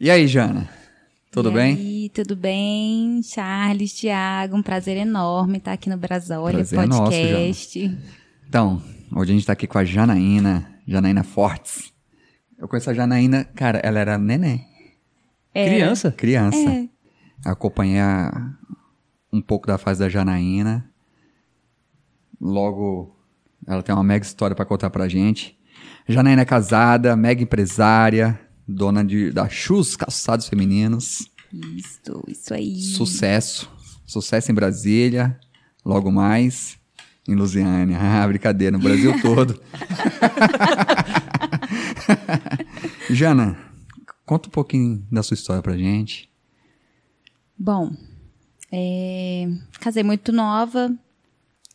[0.00, 0.68] E aí, Jana?
[1.30, 1.74] Tudo e bem?
[1.76, 3.20] Aí, tudo bem?
[3.22, 7.98] Charles, Thiago, um prazer enorme estar aqui no Brasólia Prazer é nosso, Podcast.
[8.48, 8.82] Então,
[9.14, 11.92] hoje a gente tá aqui com a Janaína, Janaína Fortes.
[12.58, 14.66] Eu conheço a Janaína, cara, ela era neném,
[15.52, 16.12] Criança?
[16.12, 16.58] criança.
[16.58, 16.88] É.
[17.44, 18.52] Acompanhei a-
[19.32, 20.88] um pouco da fase da Janaína.
[22.40, 23.16] Logo,
[23.66, 25.56] ela tem uma mega história pra contar pra gente.
[26.08, 31.28] Janaína é casada, mega empresária, dona de, da Chus Calçados Femininos.
[31.52, 32.80] Isso, isso aí.
[32.80, 33.68] Sucesso.
[34.06, 35.38] Sucesso em Brasília.
[35.84, 36.78] Logo mais
[37.26, 37.98] em Lusiânia.
[38.00, 39.60] Ah, brincadeira, no Brasil todo.
[43.10, 43.56] Jana,
[44.26, 46.28] conta um pouquinho da sua história pra gente.
[47.58, 47.90] Bom,
[48.70, 49.48] é,
[49.80, 50.94] casei muito nova.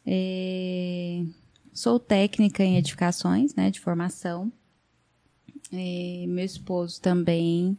[0.05, 1.23] é,
[1.73, 4.51] sou técnica em edificações, né, de formação.
[5.73, 7.75] É, meu esposo também.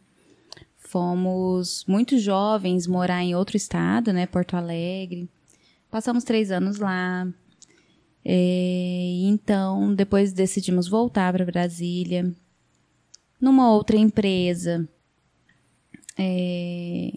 [0.76, 5.28] Fomos muito jovens morar em outro estado, né, Porto Alegre.
[5.90, 7.26] Passamos três anos lá.
[8.24, 12.34] É, então, depois decidimos voltar para Brasília.
[13.40, 14.88] Numa outra empresa.
[16.18, 17.12] É,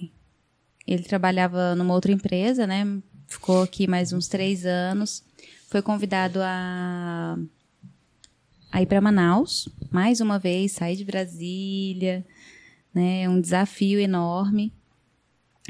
[0.86, 3.02] ele trabalhava numa outra empresa, né?
[3.28, 5.24] Ficou aqui mais uns três anos.
[5.70, 7.38] Foi convidado a,
[8.72, 12.26] a ir para Manaus, mais uma vez, sair de Brasília,
[12.94, 13.28] né?
[13.30, 14.74] Um desafio enorme.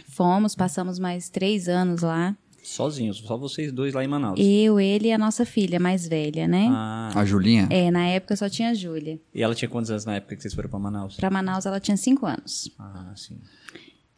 [0.10, 2.36] Fomos, passamos mais três anos lá.
[2.64, 4.38] Sozinhos, só vocês dois lá em Manaus.
[4.38, 6.68] Eu, ele e a nossa filha mais velha, né?
[6.70, 7.68] Ah, A Julinha?
[7.72, 9.20] É, na época só tinha a Júlia.
[9.34, 11.16] e ela tinha quantos anos na época que vocês foram pra Manaus?
[11.16, 12.70] Para Manaus ela tinha cinco anos.
[12.78, 13.38] Ah, sim.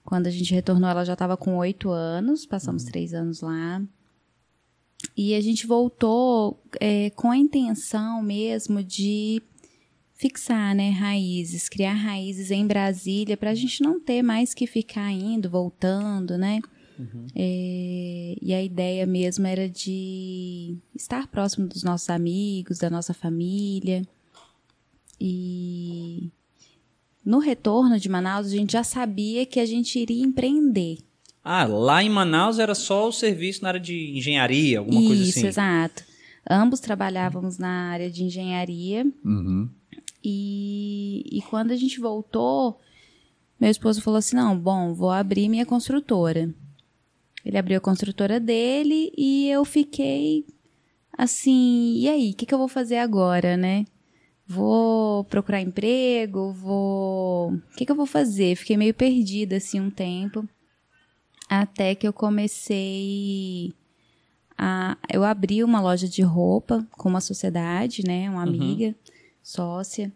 [0.03, 3.81] Quando a gente retornou, ela já estava com oito anos, passamos três anos lá.
[5.15, 9.41] E a gente voltou é, com a intenção mesmo de
[10.13, 15.09] fixar né, raízes, criar raízes em Brasília, para a gente não ter mais que ficar
[15.11, 16.59] indo, voltando, né?
[17.33, 24.05] É, e a ideia mesmo era de estar próximo dos nossos amigos, da nossa família.
[25.19, 26.29] E
[27.23, 30.97] no retorno de Manaus, a gente já sabia que a gente iria empreender.
[31.43, 35.39] Ah, lá em Manaus era só o serviço na área de engenharia, alguma coisa Isso,
[35.39, 35.47] assim.
[35.47, 36.03] exato.
[36.49, 39.69] Ambos trabalhávamos na área de engenharia Uhum.
[40.23, 42.79] e, e quando a gente voltou,
[43.59, 46.53] meu esposo falou assim: não, bom, vou abrir minha construtora.
[47.45, 50.45] Ele abriu a construtora dele e eu fiquei
[51.17, 53.85] assim: e aí, o que, que eu vou fazer agora, né?
[54.47, 57.51] Vou procurar emprego, vou.
[57.53, 58.55] O que, que eu vou fazer?
[58.55, 60.47] Fiquei meio perdida assim um tempo.
[61.49, 63.73] Até que eu comecei
[64.57, 64.95] a.
[65.11, 68.29] Eu abri uma loja de roupa com uma sociedade, né?
[68.29, 68.95] Uma amiga,
[69.41, 70.11] sócia.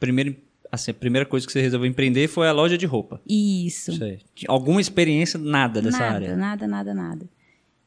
[0.00, 0.36] Primeiro,
[0.72, 3.20] assim, a primeira coisa que você resolveu empreender foi a loja de roupa.
[3.28, 3.92] Isso.
[3.92, 5.38] Isso Alguma experiência?
[5.38, 6.36] Nada dessa nada, área?
[6.36, 7.28] Nada, nada, nada.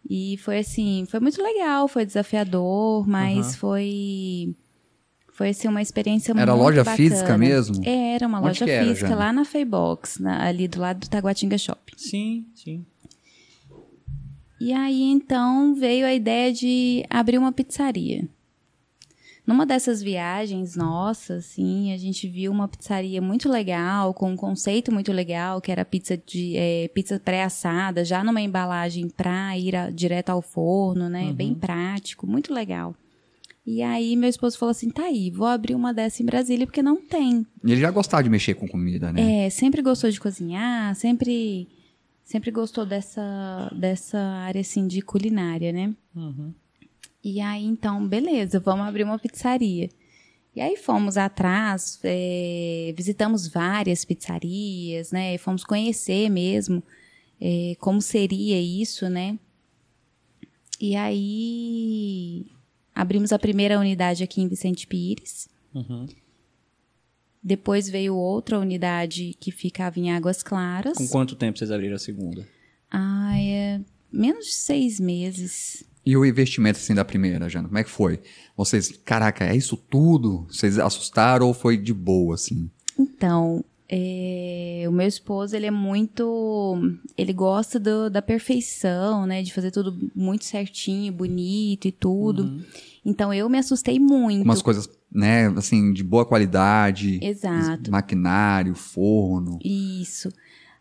[0.09, 3.53] E foi assim, foi muito legal, foi desafiador, mas Aham.
[3.53, 4.55] foi
[5.35, 6.97] foi assim uma experiência Era muito loja bacana.
[6.97, 7.81] física mesmo?
[7.85, 9.19] Era uma Onde loja era, física Jana?
[9.19, 11.94] lá na Feibox, na- ali do lado do Taguatinga Shopping.
[11.97, 12.85] Sim, sim.
[14.59, 18.28] E aí então veio a ideia de abrir uma pizzaria.
[19.46, 24.91] Numa dessas viagens nossas, assim, a gente viu uma pizzaria muito legal, com um conceito
[24.91, 29.91] muito legal, que era pizza de eh, pizza pré-assada, já numa embalagem para ir a-
[29.91, 31.31] direto ao forno, né?
[31.31, 32.96] Bem prático, muito legal.
[33.65, 36.83] E aí meu esposo falou assim: tá aí, vou abrir uma dessa em Brasília, porque
[36.83, 37.45] não tem.
[37.63, 39.45] E ele já gostava de mexer com comida, né?
[39.45, 41.67] É, sempre gostou de cozinhar, sempre
[42.23, 45.95] sempre gostou dessa dessa área assim de culinária, né?
[47.23, 49.89] E aí então, beleza, vamos abrir uma pizzaria.
[50.55, 55.37] E aí fomos atrás, é, visitamos várias pizzarias, né?
[55.39, 56.83] Fomos conhecer mesmo
[57.41, 59.37] é, como seria isso, né?
[60.79, 62.45] E aí
[62.95, 65.50] abrimos a primeira unidade aqui em Vicente Pires.
[65.73, 66.07] Uhum.
[67.44, 70.97] Depois veio outra unidade que ficava em Águas Claras.
[70.97, 72.47] Com quanto tempo vocês abriram a segunda?
[72.90, 73.79] Ah, é
[74.11, 75.84] menos de seis meses.
[76.03, 78.19] E o investimento assim da primeira, Jana, como é que foi?
[78.55, 80.47] Vocês, caraca, é isso tudo?
[80.49, 82.69] Vocês assustaram ou foi de boa, assim?
[82.97, 86.78] Então, é, o meu esposo, ele é muito...
[87.17, 89.41] Ele gosta do- da perfeição, né?
[89.43, 92.64] De fazer tudo muito certinho, bonito e tudo.
[93.05, 94.43] Então, eu me assustei muito.
[94.43, 97.19] Umas coisas, né, assim, de boa qualidade.
[97.22, 97.91] Exato.
[97.91, 99.59] Maquinário, forno.
[99.63, 100.29] Isso.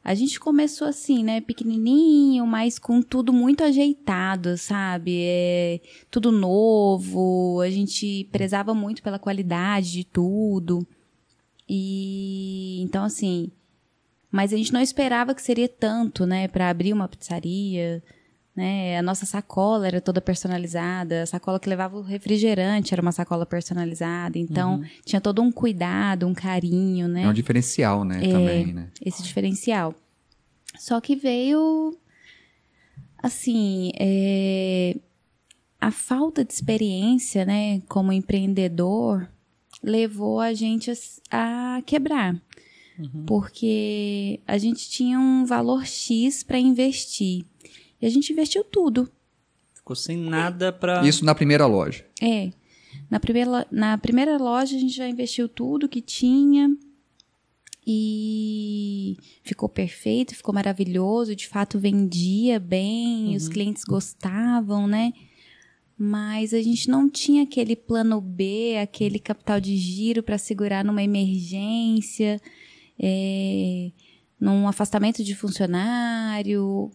[0.03, 5.19] A gente começou assim, né, pequenininho, mas com tudo muito ajeitado, sabe?
[5.23, 5.81] É,
[6.11, 10.87] tudo novo, a gente prezava muito pela qualidade de tudo.
[11.67, 13.50] E então assim,
[14.35, 18.03] Mas a gente não esperava que seria tanto, né, para abrir uma pizzaria.
[18.56, 18.97] Né?
[18.97, 23.45] A nossa sacola era toda personalizada, a sacola que levava o refrigerante era uma sacola
[23.45, 24.85] personalizada, então Uhum.
[25.05, 27.25] tinha todo um cuidado, um carinho, né?
[27.25, 28.25] É um diferencial, né?
[28.25, 28.31] É.
[28.31, 28.89] Também, né?
[29.05, 29.93] esse diferencial.
[30.79, 31.97] Só que veio,
[33.21, 34.97] assim, é,
[35.81, 39.29] a falta de experiência, né, como empreendedor,
[39.83, 40.91] levou a gente
[41.31, 42.41] a, a quebrar.
[43.27, 47.45] Porque a gente tinha um valor X para investir.
[48.05, 49.11] E a gente investiu tudo.
[49.73, 51.03] Ficou sem nada pra.
[51.06, 52.05] Isso na primeira loja.
[52.21, 52.51] É.
[53.11, 56.77] Na primeira, na primeira loja a gente já investiu tudo que tinha
[57.87, 61.35] e ficou perfeito, ficou maravilhoso.
[61.35, 65.15] De fato, vendia bem, os clientes gostavam, né?
[65.97, 71.03] Mas a gente não tinha aquele plano B, aquele capital de giro para segurar numa
[71.03, 72.39] emergência,
[72.99, 73.91] é,
[74.39, 76.91] num afastamento de funcionário.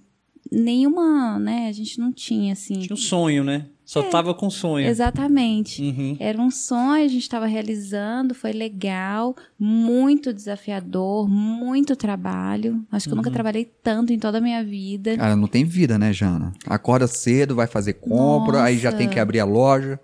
[0.51, 1.67] Nenhuma, né?
[1.67, 2.79] A gente não tinha, assim.
[2.79, 3.65] Tinha um sonho, né?
[3.85, 4.87] Só tava com sonho.
[4.87, 5.81] Exatamente.
[5.81, 6.15] Uhum.
[6.19, 12.85] Era um sonho, a gente estava realizando, foi legal, muito desafiador, muito trabalho.
[12.91, 13.17] Acho que eu Uhum.
[13.23, 15.17] nunca trabalhei tanto em toda a minha vida.
[15.17, 16.53] Cara, não tem vida, né, Jana?
[16.67, 18.97] Acorda cedo, vai fazer compra, aí já Nossa.
[18.99, 19.99] tem que abrir a loja.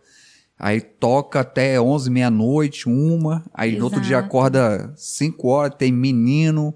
[0.57, 3.43] Aí toca até 11, meia-noite, uma.
[3.53, 4.25] Aí no outro dia Exato.
[4.27, 6.73] acorda 5 horas, tem menino,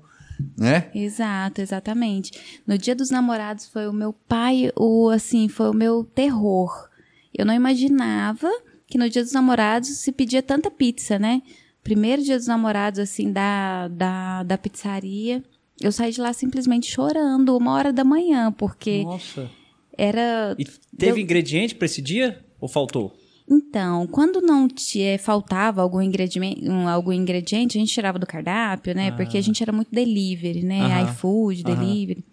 [0.57, 0.89] né?
[0.94, 2.31] Exato, exatamente.
[2.65, 6.89] No dia dos namorados foi o meu pai, o assim, foi o meu terror.
[7.38, 8.50] Eu não imaginava
[8.88, 11.41] que no dia dos namorados se pedia tanta pizza, né?
[11.83, 15.44] Primeiro dia dos namorados, assim, da, da, da pizzaria.
[15.80, 19.50] Eu saí de lá simplesmente chorando, uma hora da manhã, porque Nossa.
[19.97, 20.80] era E teve
[21.13, 22.44] Deu- ingrediente pra esse dia?
[22.59, 23.15] Ou faltou?
[23.50, 28.28] Então, quando não te, eh, faltava algum ingrediente, um, algum ingrediente, a gente tirava do
[28.28, 29.10] cardápio, né?
[29.12, 30.81] Porque a gente era muito delivery, né?
[30.81, 31.01] Ah.
[31.01, 31.12] Aham.
[31.12, 31.75] iFood, Aham.
[31.75, 32.24] delivery.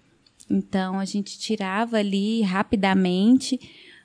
[0.50, 3.58] Então, a gente tirava ali rapidamente,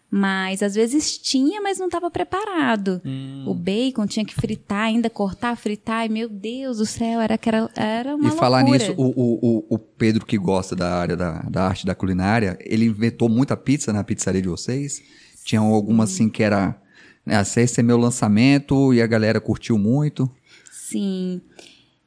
[0.10, 3.02] mas às vezes tinha, mas não estava preparado.
[3.06, 3.44] Hum.
[3.46, 7.50] O bacon tinha que fritar, ainda cortar, fritar, e meu Deus do céu, era, que
[7.50, 8.80] era, era uma e falar loucura.
[8.80, 12.58] nisso, o, o, o, o Pedro que gosta da área da, da arte da culinária,
[12.62, 15.02] ele inventou muita pizza na pizzaria de vocês.
[15.44, 16.81] Tinha alguma assim que era.
[17.26, 20.30] Né, esse é meu lançamento e a galera curtiu muito.
[20.72, 21.42] Sim.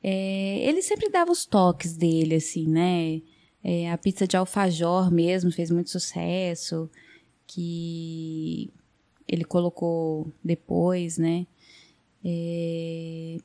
[0.03, 3.23] É, ele sempre dava os toques dele, assim, né?
[3.63, 6.91] É, a pizza de alfajor mesmo fez muito sucesso,
[7.47, 8.71] que
[9.27, 11.47] ele colocou depois, né?
[12.23, 13.39] É,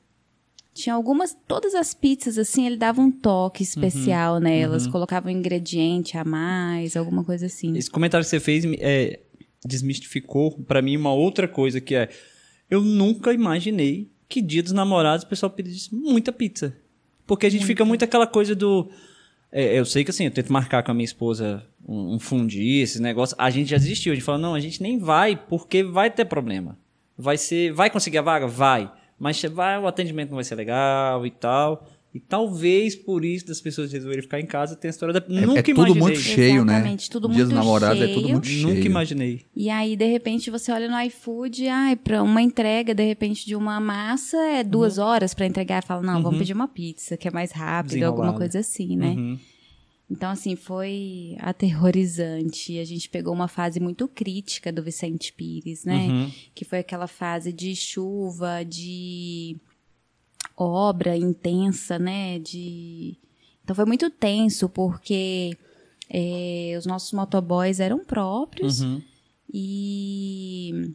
[0.73, 6.17] tinha algumas, todas as pizzas, assim, ele dava um toque especial nelas, colocava um ingrediente
[6.17, 7.77] a mais, alguma coisa assim.
[7.77, 9.19] Esse comentário que você fez é,
[9.65, 12.09] desmistificou pra mim uma outra coisa que é.
[12.69, 16.75] Eu nunca imaginei que dia dos namorados o pessoal pedisse muita pizza.
[17.25, 18.89] Porque a gente fica muito aquela coisa do.
[19.51, 22.83] é, eu sei que assim, eu tento marcar com a minha esposa um, um fundir,
[22.83, 23.35] esse negócio.
[23.39, 24.11] A gente já desistiu.
[24.11, 26.77] A gente fala, não, a gente nem vai, porque vai ter problema.
[27.17, 27.71] Vai ser.
[27.71, 28.47] Vai conseguir a vaga?
[28.47, 28.91] Vai.
[29.19, 31.85] Mas vai, o atendimento não vai ser legal e tal.
[32.19, 35.19] E talvez por isso das pessoas resolverem ficar em casa tem a história da.
[35.33, 36.01] É, Nunca é tudo imaginei.
[36.01, 36.73] muito cheio, né?
[36.73, 38.15] Exatamente, tudo Dia dos muito namorados é cheio.
[38.19, 38.67] tudo muito cheio.
[38.67, 39.41] Nunca imaginei.
[39.55, 43.55] E aí, de repente, você olha no iFood, ai, para uma entrega, de repente, de
[43.55, 45.05] uma massa, é duas Uhum.
[45.05, 45.81] horas para entregar.
[45.81, 49.11] Fala, não, vamos pedir uma pizza, que é mais rápido, alguma coisa assim, né?
[49.11, 49.39] Uhum.
[50.11, 52.79] Então, assim, foi aterrorizante.
[52.79, 56.07] A gente pegou uma fase muito crítica do Vicente Pires, né?
[56.09, 56.31] Uhum.
[56.53, 59.55] Que foi aquela fase de chuva, de
[60.63, 62.39] obra intensa, né?
[62.39, 63.17] De...
[63.63, 65.55] Então foi muito tenso, porque
[66.09, 69.01] eh, os nossos motoboys eram próprios Uhum.
[69.53, 70.91] e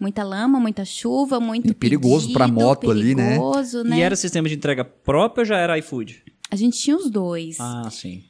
[0.00, 3.30] muita lama, muita chuva, muito E perigoso pra pedido, moto ali, né?
[3.30, 3.98] perigoso, né?
[3.98, 6.22] E era sistema de entrega próprio ou já era iFood?
[6.50, 7.58] A gente tinha os dois.
[7.60, 8.24] Ah, sim.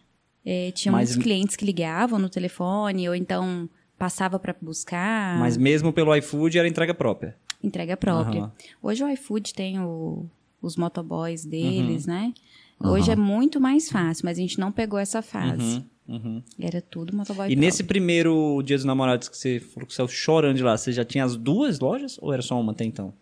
[0.44, 5.56] É, tinha Mas- muitos clientes que ligavam no telefone ou então passava para buscar Mas
[5.56, 7.36] mesmo pelo iFood era entrega própria.
[7.62, 8.40] Entrega própria.
[8.42, 8.52] Aham.
[8.82, 10.26] Hoje o iFood tem o-
[10.62, 12.12] os motoboys deles, Uhum.
[12.12, 12.34] né?
[12.80, 15.84] Hoje é muito mais fácil, mas a gente não pegou essa fase.
[16.06, 16.42] Uhum, uhum.
[16.60, 17.58] Era tudo motoboy E próprio.
[17.60, 21.04] nesse primeiro dia dos namorados que você falou que saiu chorando de lá, você já
[21.04, 23.12] tinha as duas lojas ou era só uma até então?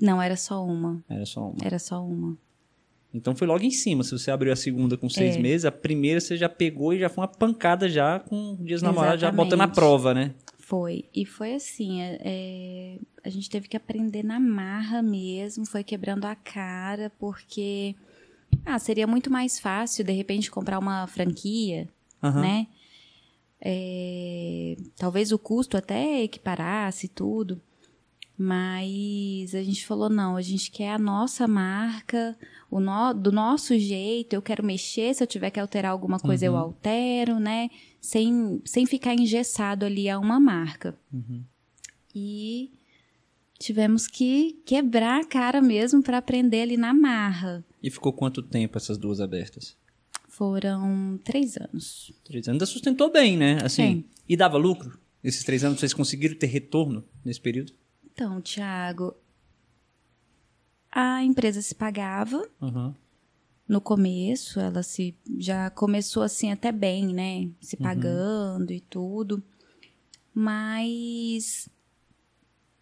[0.00, 1.02] Não, era só uma.
[1.08, 1.56] Era só uma.
[1.64, 2.36] Era só uma.
[3.12, 4.04] Então foi logo em cima.
[4.04, 5.38] Se você abriu a segunda com seis É.
[5.40, 8.82] meses, a primeira você já pegou e já foi uma pancada já com dias dos
[8.82, 10.34] namorados, já botando na prova, né?
[10.68, 11.06] Foi.
[11.14, 16.26] E foi assim, é- é, a gente teve que aprender na marra mesmo, foi quebrando
[16.26, 17.96] a cara, porque
[18.66, 21.88] ah, seria muito mais fácil, de repente, comprar uma franquia,
[22.22, 22.42] Aham.
[22.42, 22.66] né?
[23.62, 27.58] É, talvez o custo até equiparasse tudo.
[28.36, 32.36] Mas a gente falou, não, a gente quer a nossa marca,
[32.70, 36.44] o no, do nosso jeito, eu quero mexer, se eu tiver que alterar alguma coisa,
[36.44, 37.70] eu altero, né?
[38.00, 40.98] Sem, sem ficar engessado ali a uma marca.
[42.14, 42.72] E
[43.58, 47.64] tivemos que quebrar a cara mesmo para aprender ali na marra.
[47.82, 49.76] E ficou quanto tempo essas duas abertas?
[50.28, 52.12] Foram três anos.
[52.24, 52.54] Três anos.
[52.54, 53.58] Ainda sustentou bem, né?
[53.64, 54.04] Assim, Sim.
[54.28, 54.98] E dava lucro?
[55.22, 57.72] Esses três anos vocês conseguiram ter retorno nesse período?
[58.04, 59.14] Então, Thiago,
[60.90, 62.94] a empresa se pagava Uhum.
[63.68, 67.48] No começo, ela se já começou assim até bem, né?
[67.60, 69.42] Se pagando e tudo.
[70.34, 71.68] Mas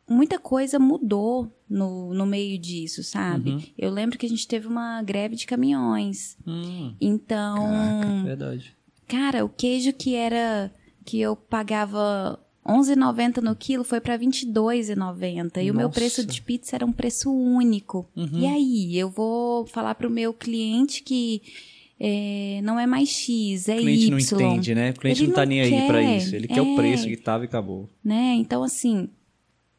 [0.08, 3.72] muita coisa mudou no, no meio disso, sabe?
[3.76, 6.36] Eu lembro que a gente teve uma greve de caminhões.
[6.46, 8.76] Hum, Então, verdade.
[9.08, 10.70] cara, o queijo que era
[11.04, 12.38] que eu pagava
[12.68, 17.32] 11,90 no quilo foi para 22,90 e o meu preço de pizza era um preço
[17.32, 18.08] único.
[18.32, 21.42] E aí, eu vou falar pro meu cliente que
[21.98, 24.10] é, não é mais X, é O cliente Y.
[24.10, 24.90] não entende, né?
[24.90, 26.36] O cliente Ele não tá não nem aí pra quer, isso.
[26.36, 26.76] Ele quer o é.
[26.76, 27.88] preço que tava e acabou.
[28.04, 28.34] Né?
[28.34, 29.08] Então, assim,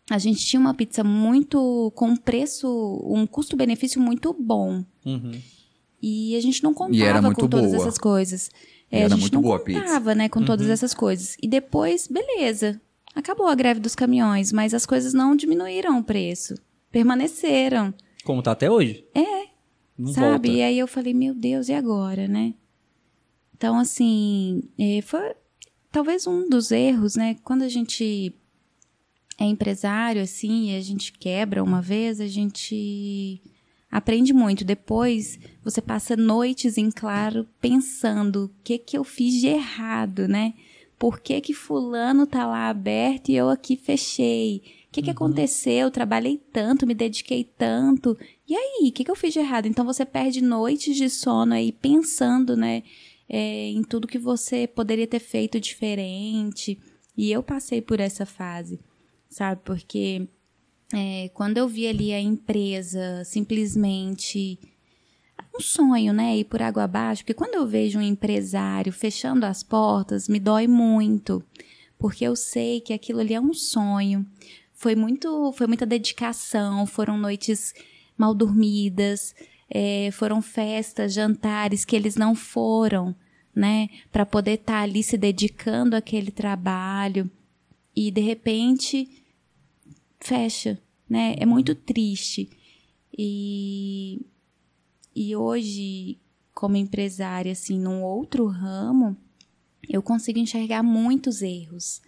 [0.10, 2.67] a gente tinha uma pizza muito com preço,
[3.06, 4.84] um custo-benefício muito bom.
[5.06, 5.32] Uhum.
[6.01, 7.84] E a gente não contava com todas boa.
[7.84, 8.50] essas coisas.
[8.91, 11.36] E É, era a gente muito não boa contava, né, com todas essas coisas.
[11.41, 12.79] E depois, beleza.
[13.15, 16.56] Acabou a greve dos caminhões, mas as coisas não diminuíram o preço.
[16.91, 19.06] Permaneceram, Como tá até hoje?
[19.13, 19.48] É.
[19.98, 20.50] Não sabe?
[20.50, 20.65] E volta.
[20.67, 22.53] aí eu falei, meu Deus, e agora, né?
[23.56, 25.34] Então, assim, eh, foi
[25.91, 27.36] talvez um dos erros, né?
[27.44, 28.32] Quando a gente
[29.39, 33.41] é empresário, assim, e a gente quebra uma vez, a gente
[33.91, 34.63] aprende muito.
[34.63, 40.53] Depois, você passa noites em claro pensando o que que eu fiz de errado, né?
[40.98, 44.63] Por que que fulano tá lá aberto e eu aqui fechei?
[44.89, 45.88] O que que aconteceu?
[45.88, 48.17] Eu trabalhei tanto, me dediquei tanto.
[48.48, 49.67] E aí, o que que eu fiz de errado?
[49.67, 52.82] Então, você perde noites de sono aí pensando, né?
[53.29, 56.79] é, em tudo que você poderia ter feito diferente.
[57.15, 58.79] E eu passei por essa fase,
[59.29, 59.62] sabe?
[59.63, 60.27] Porque
[60.94, 64.60] é, quando eu vi ali a empresa simplesmente
[65.56, 66.38] um sonho, né?
[66.38, 70.67] Ir por água abaixo, porque quando eu vejo um empresário fechando as portas, me dói
[70.67, 71.44] muito,
[71.98, 74.25] porque eu sei que aquilo ali é um sonho.
[74.74, 77.74] Foi muito, foi muita dedicação, foram noites
[78.15, 79.36] mal dormidas,
[79.70, 83.15] é, foram festas, jantares que eles não foram,
[83.56, 83.89] né?
[84.12, 87.29] Para poder estar ali se dedicando àquele trabalho
[87.96, 89.10] e de repente
[90.19, 91.36] fecha, né?
[91.38, 92.50] É muito triste.
[93.17, 94.21] E,
[95.15, 96.17] e hoje,
[96.53, 99.15] como empresária, assim, num outro ramo,
[99.89, 102.01] eu consigo enxergar muitos erros,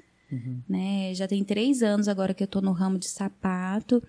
[0.67, 1.13] né?
[1.15, 4.03] Já tem três anos agora que eu tô no ramo de sapato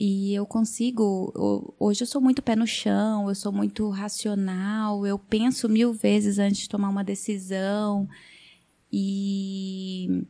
[0.00, 1.32] e eu consigo.
[1.36, 5.92] ho- Hoje eu sou muito pé no chão, eu sou muito racional, eu penso mil
[5.92, 8.08] vezes antes de tomar uma decisão.
[8.90, 10.24] E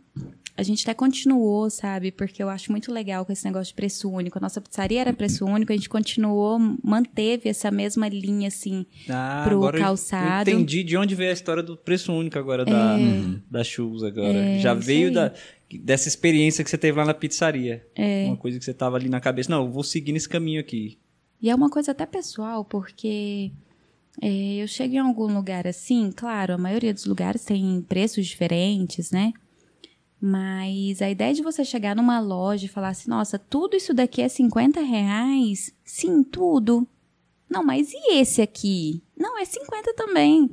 [0.63, 2.11] a gente até continuou, sabe?
[2.11, 4.39] Porque eu acho muito legal com esse negócio de preço único.
[4.39, 9.43] A nossa pizzaria era preço único, a gente continuou, manteve essa mesma linha, assim, Ah,
[9.45, 10.49] pro agora calçado.
[10.49, 12.97] Eu entendi de onde veio a história do preço único agora da,
[13.51, 14.39] da Shoes agora.
[14.39, 15.33] É, Já veio da,
[15.81, 17.87] dessa experiência que você teve lá na pizzaria.
[17.95, 18.25] É.
[18.27, 19.51] Uma coisa que você tava ali na cabeça.
[19.51, 20.99] Não, eu vou seguir nesse caminho aqui.
[21.41, 23.51] E é uma coisa até pessoal, porque
[24.21, 29.11] é, eu chego em algum lugar assim, claro, a maioria dos lugares tem preços diferentes,
[29.11, 29.33] né?
[30.25, 34.23] Mas a ideia de você chegar numa loja e falar assim, nossa, tudo isso daqui
[34.23, 35.75] é 50 reais?
[35.85, 36.87] Sim, tudo.
[37.51, 39.03] Não, mas e esse aqui?
[39.19, 40.49] Não, é 50 também.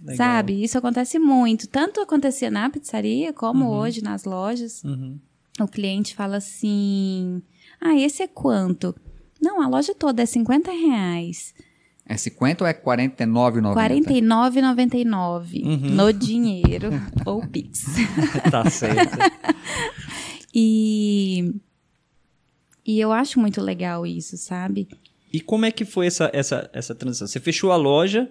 [0.00, 0.16] Legal.
[0.16, 0.64] Sabe?
[0.64, 1.68] Isso acontece muito.
[1.68, 4.82] Tanto acontecia na pizzaria, como hoje nas lojas.
[4.82, 5.20] Uhum.
[5.60, 7.42] O cliente fala assim:
[7.78, 8.96] Ah, esse é quanto?
[9.38, 11.54] Não, a loja toda é 50 reais.
[12.10, 13.76] É 50 ou é 49,90?
[13.76, 15.78] R$ 49,99 Uhum.
[15.94, 16.90] no dinheiro
[17.24, 17.84] ou Pix.
[18.50, 19.16] tá certo.
[20.52, 21.54] E,
[22.84, 24.88] e eu acho muito legal isso, sabe?
[25.32, 27.28] E como é que foi essa, essa, essa transição?
[27.28, 28.28] Você fechou a loja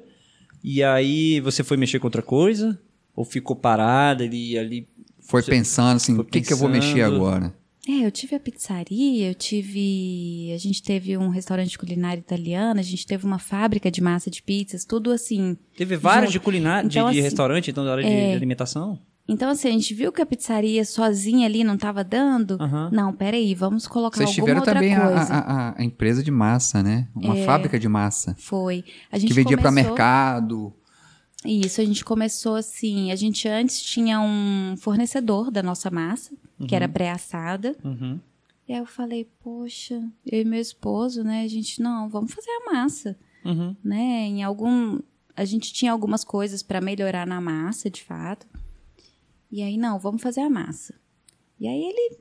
[0.61, 2.77] e aí você foi mexer com outra coisa?
[3.15, 4.89] Ou ficou parada ali, ali
[5.21, 7.55] Foi Você pensando assim, foi o que, que eu vou mexer agora?
[7.91, 10.51] É, eu tive a pizzaria, eu tive.
[10.53, 14.43] A gente teve um restaurante culinário italiano, a gente teve uma fábrica de massa de
[14.43, 15.57] pizzas, tudo assim.
[15.75, 18.99] Teve vários de culinária, de, Então, de assim, restaurante, então da hora de- de, alimentação?
[19.27, 22.57] Então, assim, a gente viu que a pizzaria sozinha ali não estava dando.
[22.59, 22.89] Aham.
[22.91, 25.33] Não, peraí, vamos colocar Vocês alguma tiveram outra também a, coisa.
[25.33, 27.07] a- a- empresa de massa, né?
[27.15, 27.45] Uma É.
[27.45, 28.35] fábrica de massa.
[28.39, 28.83] Foi.
[29.11, 29.93] A gente Que vendia para começou-
[31.43, 31.65] mercado.
[31.65, 33.11] Isso, a gente começou assim.
[33.11, 36.31] A gente antes tinha um fornecedor da nossa massa,
[36.67, 37.75] que era pré-assada.
[37.83, 38.19] Uhum.
[38.67, 41.43] E aí eu falei, poxa, eu e meu esposo, né?
[41.43, 43.75] A gente, não, vamos fazer a massa, Uhum.
[43.83, 44.27] né?
[44.27, 44.99] Em algum.
[45.35, 48.45] A gente tinha algumas coisas para melhorar na massa, de fato.
[49.51, 50.93] E aí, não, vamos fazer a massa.
[51.59, 52.17] E aí ele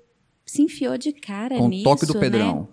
[0.46, 2.20] se enfiou de cara Com o nisso, toque do né?
[2.20, 2.68] Pedrão.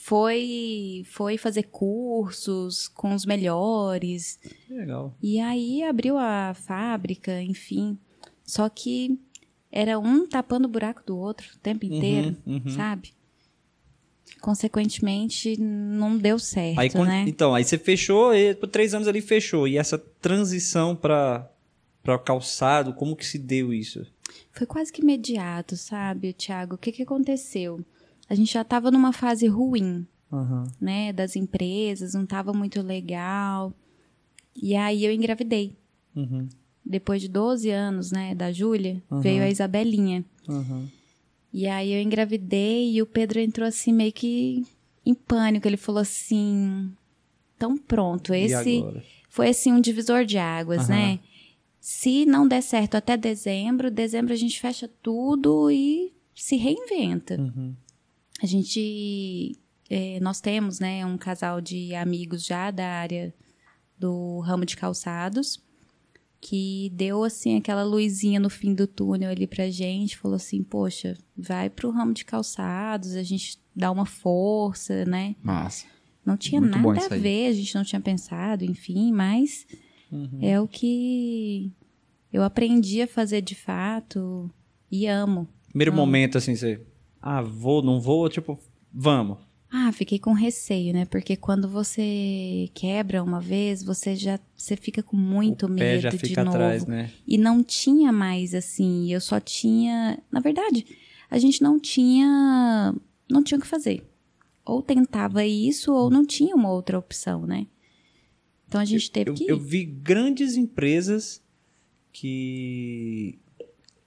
[0.00, 4.38] Foi, foi fazer cursos com os melhores.
[4.70, 5.14] Legal.
[5.20, 7.98] E aí abriu a fábrica, enfim.
[8.44, 9.18] Só que
[9.70, 12.68] era um tapando o buraco do outro o tempo inteiro, uhum.
[12.68, 13.12] sabe?
[14.40, 17.24] Consequentemente, não deu certo, Aí, né?
[17.26, 19.66] Então, aí você fechou, e por três anos ali fechou.
[19.66, 21.50] E essa transição para
[22.02, 24.06] para calçado, como que se deu isso?
[24.52, 26.76] Foi quase que imediato, sabe, Thiago?
[26.76, 27.84] O que, que aconteceu?
[28.28, 30.64] A gente já estava numa fase ruim, Aham.
[30.80, 31.12] né?
[31.12, 33.72] Das empresas, não estava muito legal.
[34.54, 35.76] E aí eu engravidei.
[36.14, 36.48] Uhum.
[36.84, 39.20] Depois de 12 anos, né, da Júlia, Uhum.
[39.20, 40.24] veio a Isabelinha.
[40.48, 40.86] Uhum.
[41.52, 44.64] E aí eu engravidei e o Pedro entrou assim meio que
[45.04, 45.66] em pânico.
[45.66, 46.90] Ele falou assim:
[47.56, 48.82] "Então pronto, esse
[49.30, 51.18] foi assim um divisor de águas, né?
[51.80, 57.40] Se não der certo até dezembro, dezembro a gente fecha tudo e se reinventa.
[57.40, 57.74] Uhum.
[58.42, 59.58] A gente
[59.90, 63.34] eh, nós temos, né, um casal de amigos já da área
[63.98, 65.60] do ramo de calçados
[66.40, 71.16] que deu assim aquela luzinha no fim do túnel ali pra gente, falou assim: "Poxa,
[71.36, 75.86] vai pro ramo de calçados, a gente dá uma força, né?" Massa.
[76.24, 77.20] Não tinha Muito nada a aí.
[77.20, 79.66] ver, a gente não tinha pensado, enfim, mas
[80.12, 80.38] Uhum.
[80.40, 81.72] é o que
[82.32, 84.48] eu aprendi a fazer de fato
[84.90, 85.48] e amo.
[85.70, 86.80] Primeiro momento, assim, você.
[87.20, 88.58] Ah, vou, não vou, tipo,
[88.92, 89.38] vamos.
[89.70, 91.04] Ah, fiquei com receio, né?
[91.04, 96.08] Porque quando você quebra uma vez, você já você fica com muito o medo já
[96.08, 96.56] de fica novo.
[96.56, 97.10] atrás, né?
[97.26, 100.86] E não tinha mais assim, eu só tinha, na verdade,
[101.30, 102.94] a gente não tinha,
[103.30, 104.08] não tinha o que fazer.
[104.64, 107.66] Ou tentava isso ou não tinha uma outra opção, né?
[108.66, 109.48] Então a gente teve Eu, que ir.
[109.50, 111.42] eu vi grandes empresas
[112.12, 113.38] que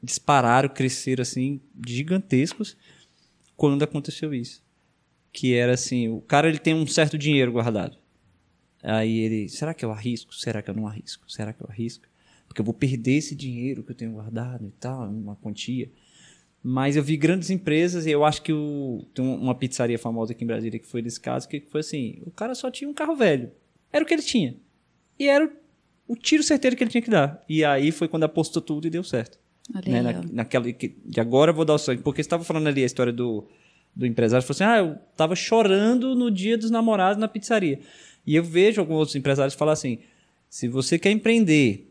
[0.02, 2.76] dispararam, cresceram assim, gigantescos
[3.62, 4.64] quando aconteceu isso.
[5.32, 7.96] Que era assim, o cara ele tem um certo dinheiro guardado.
[8.82, 10.34] Aí ele, será que eu arrisco?
[10.34, 11.32] Será que eu não arrisco?
[11.32, 12.06] Será que eu arrisco?
[12.48, 15.92] Porque eu vou perder esse dinheiro que eu tenho guardado e tal, uma quantia.
[16.64, 20.32] Mas eu vi grandes empresas e eu acho que o, tem um- uma pizzaria famosa
[20.32, 22.94] aqui em Brasília que foi desse caso, que foi assim, o cara só tinha um
[22.96, 23.52] carro velho.
[23.94, 24.56] Era o que ele tinha.
[25.20, 27.44] E era o, o tiro certeiro que ele tinha que dar.
[27.48, 29.38] E aí foi quando apostou tudo e deu certo.
[29.76, 30.10] Olha Né?
[30.10, 32.02] aí, Na, naquela que, de agora eu vou dar o sangue.
[32.02, 33.46] Porque você estava falando ali a história do,
[33.96, 34.46] do empresário.
[34.46, 37.80] Falou assim, ah, eu tava chorando no dia dos namorados na pizzaria.
[38.26, 40.00] E eu vejo alguns outros empresários falar assim,
[40.50, 41.88] se você quer empreender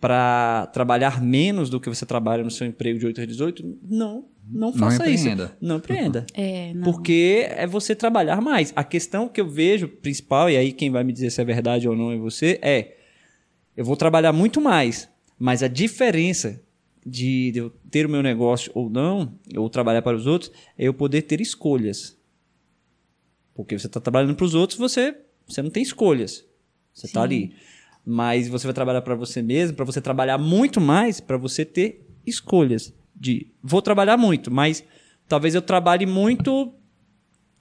[0.00, 4.24] para trabalhar menos do que você trabalha no seu emprego de 8 a 18, não,
[4.50, 5.22] não faça isso.
[5.22, 5.56] empreenda.
[5.60, 6.26] Não empreenda.
[6.34, 6.90] É, não.
[6.90, 8.72] Porque é você trabalhar mais.
[8.74, 11.88] A questão que eu vejo principal, e aí quem vai me dizer se é verdade
[11.88, 12.96] ou não é você, é:
[13.76, 16.61] eu vou trabalhar muito mais, mas a diferença
[17.04, 20.94] de eu ter o meu negócio ou não, ou trabalhar para os outros, é eu
[20.94, 22.16] poder ter escolhas.
[23.54, 26.44] Porque você está trabalhando para os outros, você, você não tem escolhas.
[26.92, 27.54] Você está ali.
[28.04, 32.06] Mas você vai trabalhar para você mesmo, para você trabalhar muito mais, para você ter
[32.26, 32.92] escolhas.
[33.14, 34.84] De vou trabalhar muito, mas
[35.28, 36.72] talvez eu trabalhe muito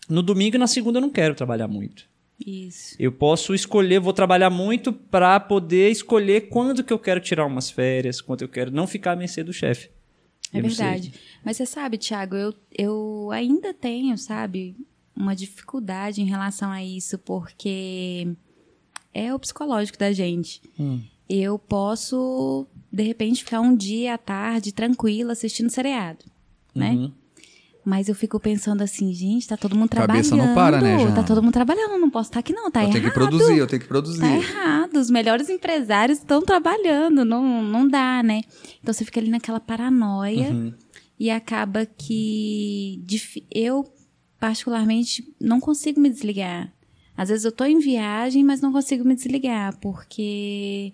[0.09, 2.10] no domingo e na segunda eu não quero trabalhar muito.
[2.45, 2.95] Isso.
[2.97, 7.69] Eu posso escolher, vou trabalhar muito para poder escolher quando que eu quero tirar umas
[7.69, 9.89] férias, quando eu quero não ficar à mercê do chefe.
[10.53, 11.13] É Eu verdade.
[11.45, 14.75] Mas você sabe, Thiago, eu, eu ainda tenho, sabe,
[15.15, 18.27] uma dificuldade em relação a isso, porque
[19.13, 20.61] é o psicológico da gente.
[20.79, 21.01] Hum.
[21.29, 26.25] Eu posso, de repente, ficar um dia à tarde tranquila assistindo seriado,
[26.75, 26.91] né?
[26.91, 27.11] Uhum.
[27.83, 30.47] Mas eu fico pensando assim, gente, tá todo mundo Cabeça trabalhando.
[30.49, 31.15] não para, né, Jana?
[31.15, 32.93] Tá todo mundo trabalhando, não posso estar aqui não, tá eu errado.
[32.93, 34.19] tenho que produzir, eu tenho que produzir.
[34.21, 38.41] Tá errado, os melhores empresários estão trabalhando, não, não dá, né?
[38.81, 40.73] Então você fica ali naquela paranoia Uhum.
[41.19, 43.03] e acaba que
[43.49, 43.91] eu,
[44.39, 46.71] particularmente, não consigo me desligar.
[47.17, 50.93] Às vezes eu tô em viagem, mas não consigo me desligar, porque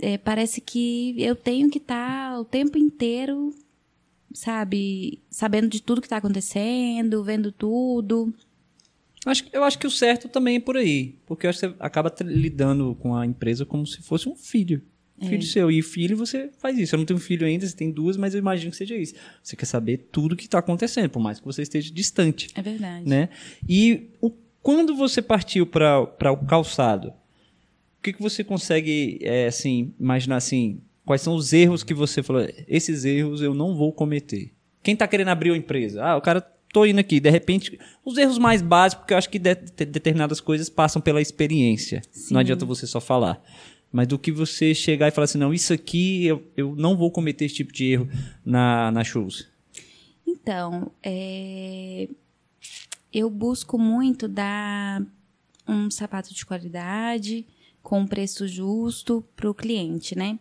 [0.00, 3.54] é, parece que eu tenho que estar o tempo inteiro,
[4.34, 8.34] sabe, sabendo de tudo que tá acontecendo, vendo tudo.
[9.24, 11.14] Acho, eu acho que o certo também é por aí.
[11.24, 14.82] Porque eu acho que você acaba lidando com a empresa como se fosse um filho.
[15.18, 15.26] É.
[15.26, 15.70] Filho seu.
[15.70, 16.94] E filho você faz isso.
[16.94, 19.14] Eu não tenho filho ainda, você tem duas, mas eu imagino que seja isso.
[19.42, 22.48] Você quer saber tudo que está acontecendo, por mais que você esteja distante.
[22.54, 23.08] É verdade.
[23.08, 23.30] né?
[23.66, 29.94] E o- quando você partiu para o calçado, o que, que você consegue, é, assim,
[29.98, 34.52] imaginar assim, quais são os erros que você falou, esses erros eu não vou cometer?
[34.82, 36.04] Quem está querendo abrir uma empresa?
[36.04, 36.40] Ah, o cara
[36.72, 39.84] tô indo aqui, de repente, os erros mais básicos, porque eu acho que de- de-
[39.86, 42.02] determinadas coisas passam pela experiência.
[42.10, 42.34] Sim.
[42.34, 43.40] Não adianta você só falar.
[43.92, 47.10] Mas do que você chegar e falar assim, não, isso aqui eu, eu não vou
[47.12, 48.08] cometer esse tipo de erro
[48.44, 49.46] na, na shows.
[50.26, 52.08] Então, é,
[53.12, 55.00] eu busco muito dar
[55.68, 57.46] um sapato de qualidade,
[57.82, 60.38] com um preço justo para o cliente, né?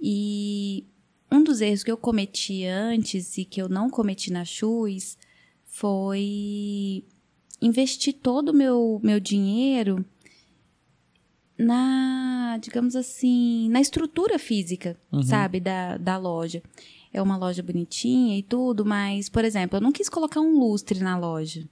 [0.00, 0.84] E
[1.30, 5.18] um dos erros que eu cometi antes e que eu não cometi na Shoes
[5.66, 7.04] foi
[7.60, 10.04] investir todo o meu, meu dinheiro
[11.60, 16.62] na, digamos assim, na estrutura física, sabe, da, da loja.
[17.12, 21.00] É uma loja bonitinha e tudo, mas, por exemplo, eu não quis colocar um lustre
[21.00, 21.68] na loja.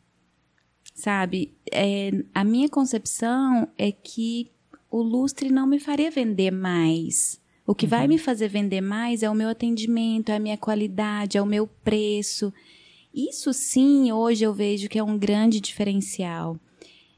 [0.95, 1.55] Sabe?
[1.71, 4.51] É, a minha concepção é que
[4.91, 7.41] o lustre não me faria vender mais.
[7.69, 11.37] O que vai me fazer vender mais é o meu atendimento, é a minha qualidade,
[11.37, 12.51] é o meu preço.
[13.15, 16.59] Isso sim, hoje eu vejo que é um grande diferencial.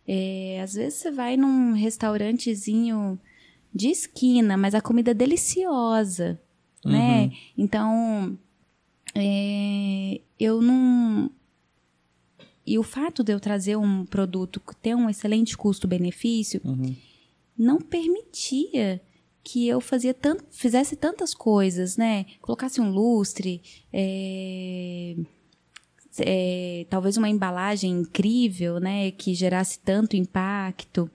[0.09, 3.17] É, às vezes você vai num restaurantezinho
[3.73, 6.37] de esquina, mas a comida é deliciosa,
[6.85, 7.31] né?
[7.57, 8.37] Então,
[9.15, 11.31] é, eu não.
[12.67, 16.61] E o fato de eu trazer um produto que tem um excelente custo-benefício
[17.57, 19.01] não permitia
[19.43, 22.27] que eu fazia tanto, fizesse tantas coisas, né?
[22.41, 25.17] Colocasse um lustre, é,
[26.19, 29.11] é, talvez uma embalagem incrível, né?
[29.13, 31.11] Que gerasse tanto impacto.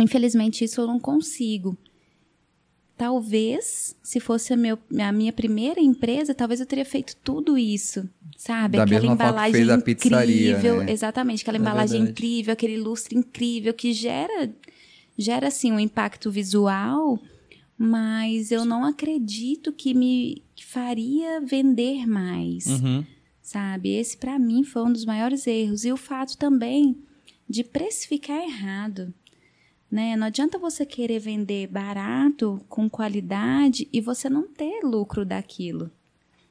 [0.00, 1.76] Infelizmente, isso eu não consigo.
[2.96, 8.08] Talvez, se fosse a, meu, a minha primeira empresa, talvez eu teria feito tudo isso,
[8.38, 8.78] sabe?
[8.78, 10.92] Da aquela mesma embalagem fez a pizzaria, incrível, né?
[10.92, 12.10] exatamente, aquela É embalagem verdade.
[12.12, 14.50] incrível, aquele lustre incrível que gera,
[15.16, 17.18] gera assim um impacto visual,
[17.78, 23.04] mas eu não acredito que me faria vender mais Uhum.
[23.42, 23.90] sabe?
[23.90, 26.96] Esse para mim foi um dos maiores erros e o fato também
[27.48, 29.12] de precificar errado,
[29.90, 30.16] né?
[30.16, 35.90] Não adianta você querer vender barato com qualidade e você não ter lucro daquilo.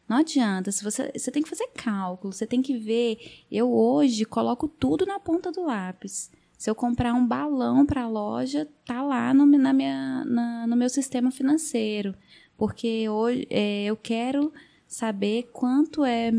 [0.08, 3.17] Não adianta, se você, você tem que fazer cálculo, você tem que ver.
[3.51, 6.32] Eu hoje coloco tudo na ponta do lápis.
[6.58, 10.76] Se eu comprar um balão para a loja, tá lá no, na minha, na- no
[10.76, 12.15] meu sistema financeiro.
[12.58, 14.54] Porque hoje é, eu quero
[14.88, 16.32] saber quanto é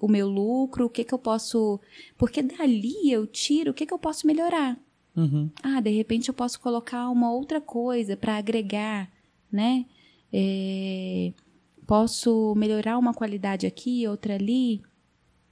[0.00, 1.80] o meu lucro, o que, que eu posso.
[2.16, 4.78] Porque dali eu tiro o que, que eu posso melhorar.
[5.16, 5.50] Uhum.
[5.62, 9.10] Ah, de repente eu posso colocar uma outra coisa para agregar,
[9.50, 9.86] né?
[10.32, 11.32] É,
[11.86, 14.82] posso melhorar uma qualidade aqui, outra ali.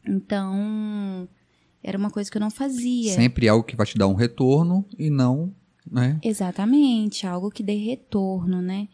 [0.06, 1.28] Então,
[1.82, 3.14] era uma coisa que eu não fazia.
[3.14, 5.52] Sempre algo que vai te dar um retorno e não,
[5.90, 6.18] né?
[6.22, 8.88] Exatamente, algo que dê retorno, né?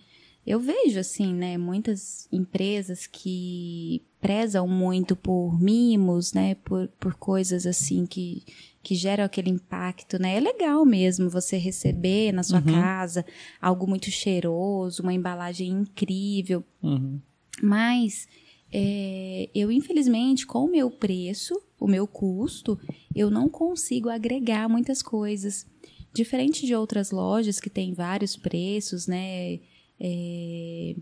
[0.47, 7.67] Eu vejo, assim, né, muitas empresas que prezam muito por mimos, né, por, por coisas
[7.67, 8.43] assim que,
[8.83, 10.37] que geram aquele impacto, né?
[10.39, 13.27] É legal mesmo você receber na sua casa
[13.61, 17.21] algo muito cheiroso, uma embalagem incrível, Uhum.
[17.63, 18.27] mas
[18.73, 22.79] é, eu, infelizmente, com o meu preço, o meu custo,
[23.15, 25.67] eu não consigo agregar muitas coisas.
[26.13, 29.61] Diferente de outras lojas que têm vários preços, né?
[30.01, 30.95] é,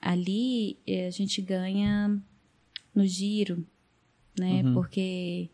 [0.00, 2.20] ali é, a gente ganha
[2.94, 3.64] no giro,
[4.38, 4.62] né?
[4.72, 5.48] Porque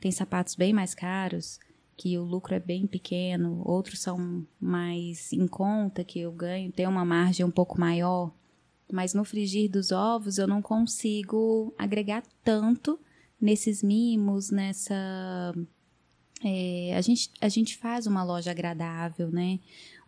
[0.00, 1.58] tem sapatos bem mais caros,
[1.96, 6.86] que o lucro é bem pequeno, outros são mais em conta, que eu ganho, tem
[6.86, 8.32] uma margem um pouco maior.
[8.92, 13.00] Mas no frigir dos ovos eu não consigo agregar tanto
[13.40, 15.54] nesses mimos, nessa.
[16.44, 19.58] é, a, gente, a gente faz uma loja agradável, né?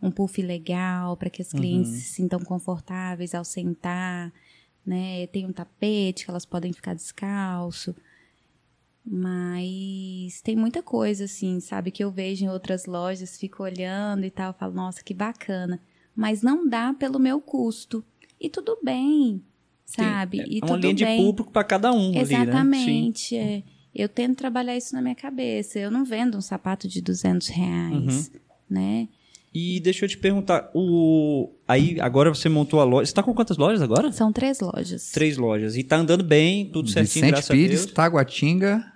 [0.01, 4.31] Um puff legal para que as clientes se sintam confortáveis ao sentar,
[4.85, 5.27] né?
[5.27, 7.95] Tem um tapete que elas podem ficar descalço.
[9.05, 14.29] Mas tem muita coisa, assim, sabe, que eu vejo em outras lojas, fico olhando e
[14.29, 15.81] tal, falo, nossa, que bacana.
[16.15, 18.03] Mas não dá pelo meu custo.
[18.39, 19.43] E tudo bem,
[19.95, 20.37] sabe?
[20.43, 21.17] Tem- e é uma tudo linha de bem.
[21.23, 22.25] público para cada um ali, né?
[22.25, 22.33] Sim.
[22.35, 23.35] Exatamente.
[23.35, 23.63] é.
[23.93, 25.79] Eu tento trabalhar isso na minha cabeça.
[25.79, 28.39] Eu não vendo um sapato de 200 reais, Uhum.
[28.69, 29.07] né?
[29.53, 33.07] E deixa eu te perguntar, o aí agora você montou a loja.
[33.07, 34.11] Você tá com quantas lojas agora?
[34.11, 35.09] São três lojas.
[35.11, 35.75] Três lojas.
[35.75, 37.93] E tá andando bem, tudo certinho, Vicente graças Pires, a Deus.
[37.93, 38.93] Taguatinga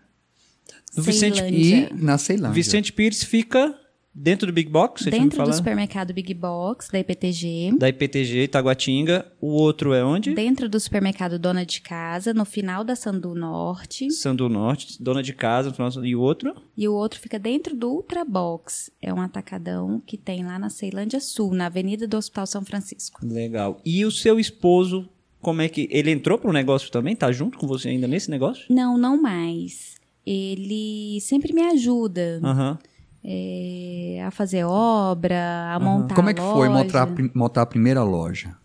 [0.96, 2.54] Do Vicente, e na Ceilândia.
[2.54, 3.76] Vicente Pires fica
[4.14, 7.74] dentro do Big Box, você Dentro do supermercado Big Box, da IPTG.
[7.78, 9.26] Da IPTG, Taguatinga.
[9.42, 10.34] O outro é onde?
[10.34, 14.12] Dentro do supermercado Dona de Casa, no final da Sandu Norte.
[14.12, 15.74] Sandu Norte, dona de casa.
[16.04, 16.56] E o outro?
[16.78, 18.92] E o outro fica dentro do Ultra Box.
[19.02, 23.26] É um atacadão que tem lá na Ceilândia Sul, na Avenida do Hospital São Francisco.
[23.26, 23.82] Legal.
[23.84, 25.10] E o seu esposo
[25.42, 25.88] Como é que.
[25.92, 27.16] Ele entrou pro negócio também?
[27.16, 28.66] Tá junto com você ainda nesse negócio?
[28.70, 29.96] Não, não mais.
[30.26, 32.80] Ele sempre me ajuda Aham.
[33.24, 38.04] É, a fazer obra, a montar Como é que a foi montar, montar a primeira
[38.04, 38.56] loja?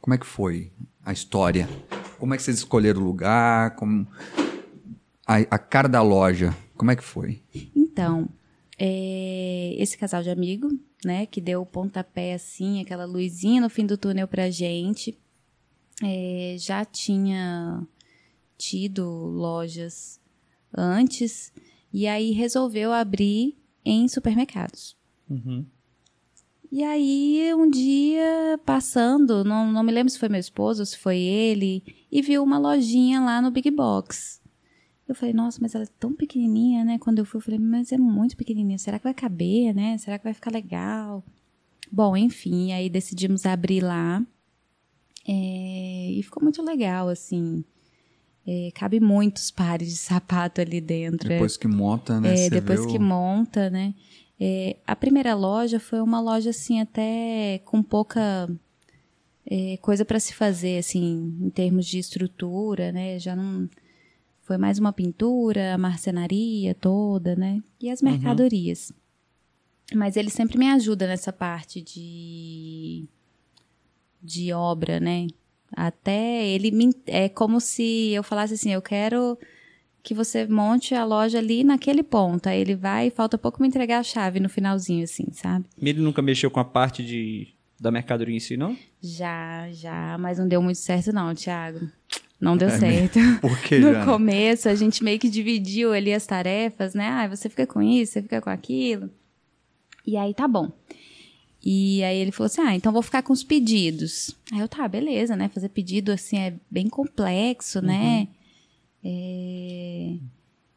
[0.00, 0.70] Como é que foi
[1.04, 1.68] a história?
[2.18, 3.74] Como é que vocês escolheram o lugar?
[3.76, 4.06] Como...
[5.26, 7.42] A, a cara da loja, como é que foi?
[7.74, 8.28] Então,
[8.78, 10.68] é, esse casal de amigo,
[11.02, 15.18] né, que deu o pontapé assim, aquela luzinha no fim do túnel pra gente,
[16.02, 17.82] é, já tinha
[18.58, 20.20] tido lojas
[20.76, 21.52] antes
[21.92, 24.96] e aí resolveu abrir em supermercados.
[25.28, 25.64] Uhum.
[26.70, 30.98] E aí, um dia, passando, não, não me lembro se foi meu esposo ou se
[30.98, 34.42] foi ele, e viu uma lojinha lá no Big Box.
[35.06, 36.98] Eu falei, nossa, mas ela é tão pequenininha, né?
[36.98, 38.78] Quando eu fui, eu falei, mas é muito pequenininha.
[38.78, 39.98] Será que vai caber, né?
[39.98, 41.22] Será que vai ficar legal?
[41.92, 44.24] Bom, enfim, aí decidimos abrir lá.
[45.28, 47.64] É, e ficou muito legal, assim.
[48.46, 51.28] É, cabe muitos pares de sapato ali dentro.
[51.32, 52.34] é Depois que monta, né?
[52.46, 53.94] é, depois o- que monta, né?
[54.38, 58.50] É, a primeira loja foi uma loja assim até com pouca
[59.46, 63.18] é, coisa para se fazer assim em termos de estrutura, né?
[63.18, 63.68] Já não
[64.42, 67.62] foi mais uma pintura, a marcenaria toda, né?
[67.80, 68.92] E as mercadorias.
[69.94, 73.04] Mas ele sempre me ajuda nessa parte de
[74.22, 75.26] de obra, né?
[75.76, 79.38] Até ele me é como se eu falasse assim, eu quero
[80.02, 82.46] que você monte a loja ali naquele ponto.
[82.46, 85.64] Aí ele vai e falta pouco me entregar a chave no finalzinho, assim, sabe?
[85.80, 87.48] Ele nunca mexeu com a parte de,
[87.80, 88.76] da mercadoria em si, não?
[89.02, 91.88] Já, já, mas não deu muito certo, não, Thiago.
[92.38, 93.18] Não deu É certo.
[93.40, 94.04] Por que no já?
[94.04, 97.08] começo, a gente meio que dividiu ali as tarefas, né?
[97.08, 99.08] Ah, você fica com isso, você fica com aquilo.
[100.06, 100.70] E aí tá bom.
[101.66, 104.36] E aí ele falou assim: ah, então vou ficar com os pedidos.
[104.52, 105.48] Aí eu, tá, beleza, né?
[105.48, 108.28] Fazer pedido assim é bem complexo, né?
[109.02, 110.14] É...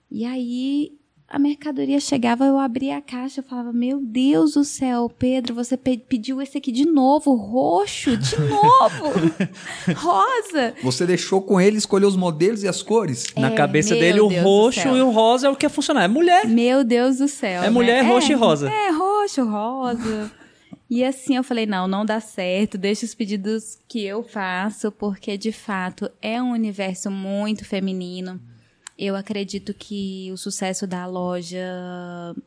[0.09, 0.91] E aí
[1.29, 5.75] a mercadoria chegava, eu abria a caixa, eu falava: Meu Deus do céu, Pedro, você
[5.75, 9.11] pe- pediu esse aqui de novo, roxo, de novo,
[9.95, 10.73] rosa.
[10.81, 13.25] Você deixou com ele escolher os modelos e as cores?
[13.35, 15.65] Na É, cabeça meu dele, o Deus do roxo e o rosa é o que
[15.65, 16.03] ia funcionar.
[16.03, 16.47] É mulher.
[16.47, 17.61] Meu Deus do céu.
[17.63, 18.09] É mulher, né?
[18.09, 18.69] roxo e rosa.
[18.71, 20.31] É, roxo, rosa.
[20.89, 25.37] E assim eu falei, não, não dá certo, deixa os pedidos que eu faço, porque
[25.37, 28.39] de fato é um universo muito feminino.
[28.97, 31.61] Eu acredito que o sucesso da loja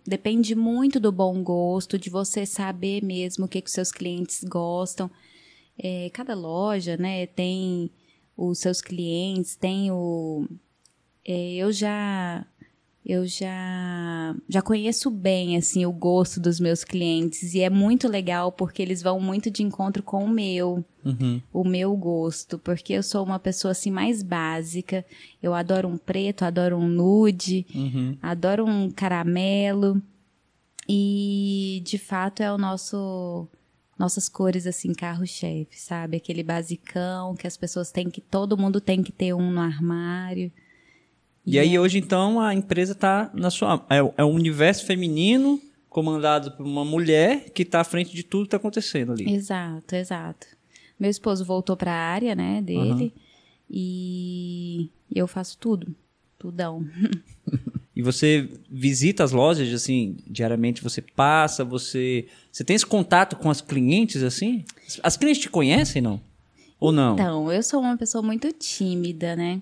[0.07, 5.11] depende muito do bom gosto, de você saber mesmo o que, que seus clientes gostam.
[5.79, 7.91] É, cada loja, né, tem
[8.37, 10.49] os seus clientes, tem o.
[11.25, 12.45] é, eu já
[13.05, 18.53] eu já já conheço bem assim o gosto dos meus clientes e é muito legal
[18.53, 21.41] porque eles vão muito de encontro com o meu Uhum.
[21.51, 25.03] o meu gosto porque eu sou uma pessoa assim mais básica
[25.43, 28.19] eu adoro um preto adoro um nude Uhum.
[28.21, 30.01] adoro um caramelo
[30.89, 33.49] e de fato é o nosso
[33.99, 39.03] nossas cores assim carro-chefe sabe aquele basicão que as pessoas têm que todo mundo tem
[39.03, 40.53] que ter um no armário
[41.47, 43.85] E aí hoje, então, a empresa tá na sua...
[43.89, 48.23] É, o- é um universo feminino comandado por uma mulher que tá à frente de
[48.23, 49.33] tudo que tá acontecendo ali.
[49.33, 50.47] Exato, exato.
[50.99, 53.13] Meu esposo voltou para a área, né, dele,
[53.69, 55.95] e eu faço tudo,
[56.39, 56.87] tudão.
[57.97, 62.27] E você visita as lojas, assim, diariamente você passa, você...
[62.51, 64.65] Você tem esse contato com as clientes, assim?
[65.03, 66.19] As clientes te conhecem, não?
[66.79, 67.13] Ou não?
[67.15, 69.61] Então, eu sou uma pessoa muito tímida, né?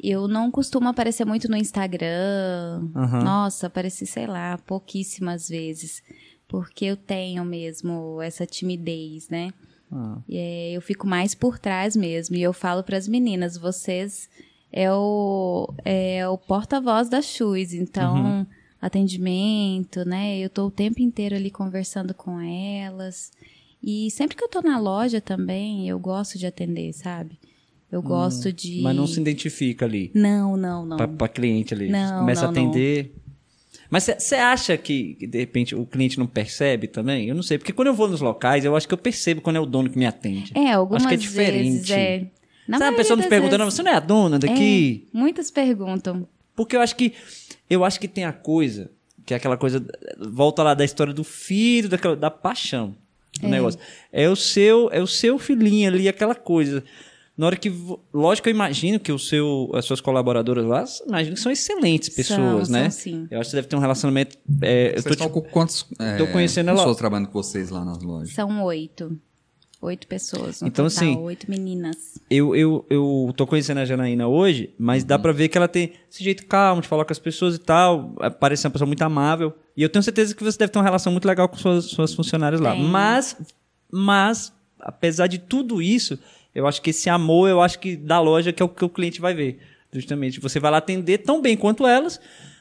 [0.00, 2.88] Eu não costumo aparecer muito no Instagram.
[2.94, 3.22] Aham.
[3.22, 6.02] Nossa, apareci, sei lá, pouquíssimas vezes.
[6.46, 9.52] Porque eu tenho mesmo essa timidez, né?
[9.90, 10.18] Ah.
[10.28, 12.36] E, é, eu fico mais por trás mesmo.
[12.36, 14.28] E eu falo para as meninas, vocês
[14.72, 17.74] é o, é o porta-voz da Shoes.
[17.74, 18.46] Então,
[18.80, 20.38] atendimento, né?
[20.38, 23.32] Eu tô o tempo inteiro ali conversando com elas.
[23.82, 27.38] E sempre que eu tô na loja também, eu gosto de atender, sabe?
[27.90, 28.80] Eu gosto de.
[28.82, 30.10] Mas não se identifica ali.
[30.14, 30.96] Não, não, não.
[30.96, 31.88] Pra, pra cliente ali.
[31.88, 33.14] Não, começa não, a atender.
[33.90, 37.28] Mas você acha que, de repente, o cliente não percebe também?
[37.28, 37.56] Eu não sei.
[37.56, 39.88] Porque quando eu vou nos locais, eu acho que eu percebo quando é o dono
[39.88, 40.52] que me atende.
[40.54, 41.92] É, algumas Acho que é vezes diferente.
[41.94, 42.26] é.
[42.68, 45.06] Na Sabe a pessoa me das perguntando, vezes- você não é a dona daqui?
[45.14, 46.28] É, muitas perguntam.
[46.54, 47.14] Porque eu acho que
[47.70, 48.90] eu acho que tem a coisa,
[49.24, 49.82] que é aquela coisa,
[50.18, 52.94] volta lá da história do filho, daquela, da paixão
[53.40, 53.80] do negócio.
[54.12, 56.84] É o seu, é o seu filhinho ali, aquela coisa.
[57.38, 57.72] Na hora que,
[58.12, 62.66] lógico, eu imagino que o seu, as suas colaboradoras lá, imagino que são excelentes pessoas,
[62.66, 62.90] São, né?
[62.90, 63.28] são sim.
[63.30, 64.36] Eu acho que você deve ter um relacionamento.
[64.60, 67.40] é, eu Vocês tô estão te- com quantos é, tô conhecendo ela- pessoas trabalhando com
[67.40, 68.34] vocês lá nas lojas?
[68.34, 69.16] São oito.
[69.80, 70.60] Oito pessoas.
[70.60, 71.96] Então, total, assim, Oito meninas.
[72.28, 75.92] Eu, eu, eu tô conhecendo a Janaína hoje, mas dá pra ver que ela tem
[76.10, 78.12] esse jeito calmo de falar com as pessoas e tal.
[78.40, 79.54] Parece uma pessoa muito amável.
[79.76, 82.12] E eu tenho certeza que você deve ter uma relação muito legal com suas, suas
[82.12, 82.72] funcionárias lá.
[82.72, 82.88] Tenho.
[82.88, 83.36] Mas,
[83.88, 86.18] mas, apesar de tudo isso,
[86.54, 88.88] eu acho que esse amor, eu acho que da loja que é o que o
[88.88, 89.60] cliente vai ver.
[89.92, 90.38] Justamente.
[90.40, 92.20] Você vai lá atender tão bem quanto elas,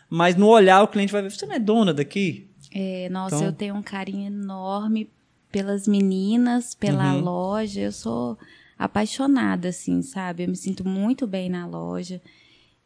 [0.09, 2.49] mas no olhar o cliente vai ver, você não é dona daqui?
[2.73, 5.09] É, nossa, Então- eu tenho um carinho enorme
[5.51, 7.21] pelas meninas, pela Uhum.
[7.21, 7.81] loja.
[7.81, 8.37] Eu sou
[8.77, 10.43] apaixonada, assim, sabe?
[10.43, 12.21] Eu me sinto muito bem na loja.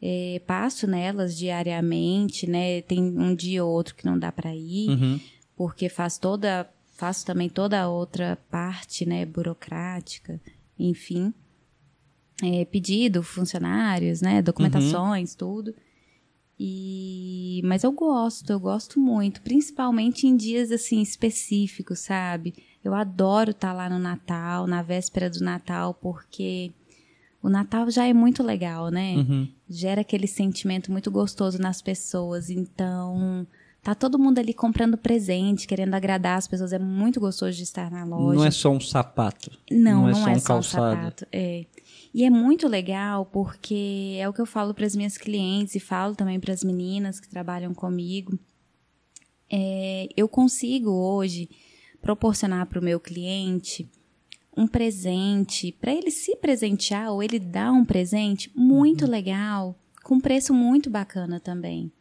[0.01, 2.81] É, passo nelas diariamente, né?
[2.81, 5.19] Tem um dia ou outro que não dá para ir, Uhum.
[5.55, 9.25] porque faz toda, faço também toda a outra parte, né?
[9.25, 10.39] Burocrática,
[10.89, 11.33] enfim.
[12.43, 14.41] É, pedido, funcionários, né?
[14.41, 15.75] Documentações, tudo.
[16.59, 22.53] E mas eu gosto, eu gosto muito, principalmente em dias assim específicos, sabe?
[22.83, 26.71] Eu adoro estar lá no Natal, na véspera do Natal, porque
[27.41, 29.15] o Natal já é muito legal, né?
[29.15, 29.47] Uhum.
[29.67, 33.47] Gera aquele sentimento muito gostoso nas pessoas, então
[33.83, 37.89] tá todo mundo ali comprando presente, querendo agradar as pessoas, é muito gostoso de estar
[37.89, 38.37] na loja.
[38.37, 39.51] Não é só um sapato.
[39.71, 40.85] Não, Não é não só é um só calçado.
[40.85, 41.27] um sapato.
[41.31, 41.65] É.
[42.13, 45.79] E é muito legal porque é o que eu falo para as minhas clientes e
[45.79, 48.37] falo também para as meninas que trabalham comigo.
[49.49, 51.49] É, eu consigo hoje
[52.01, 53.89] proporcionar para o meu cliente
[54.55, 59.11] um presente, para ele se presentear ou ele dar um presente muito Uhum.
[59.11, 61.91] legal, com preço muito bacana também.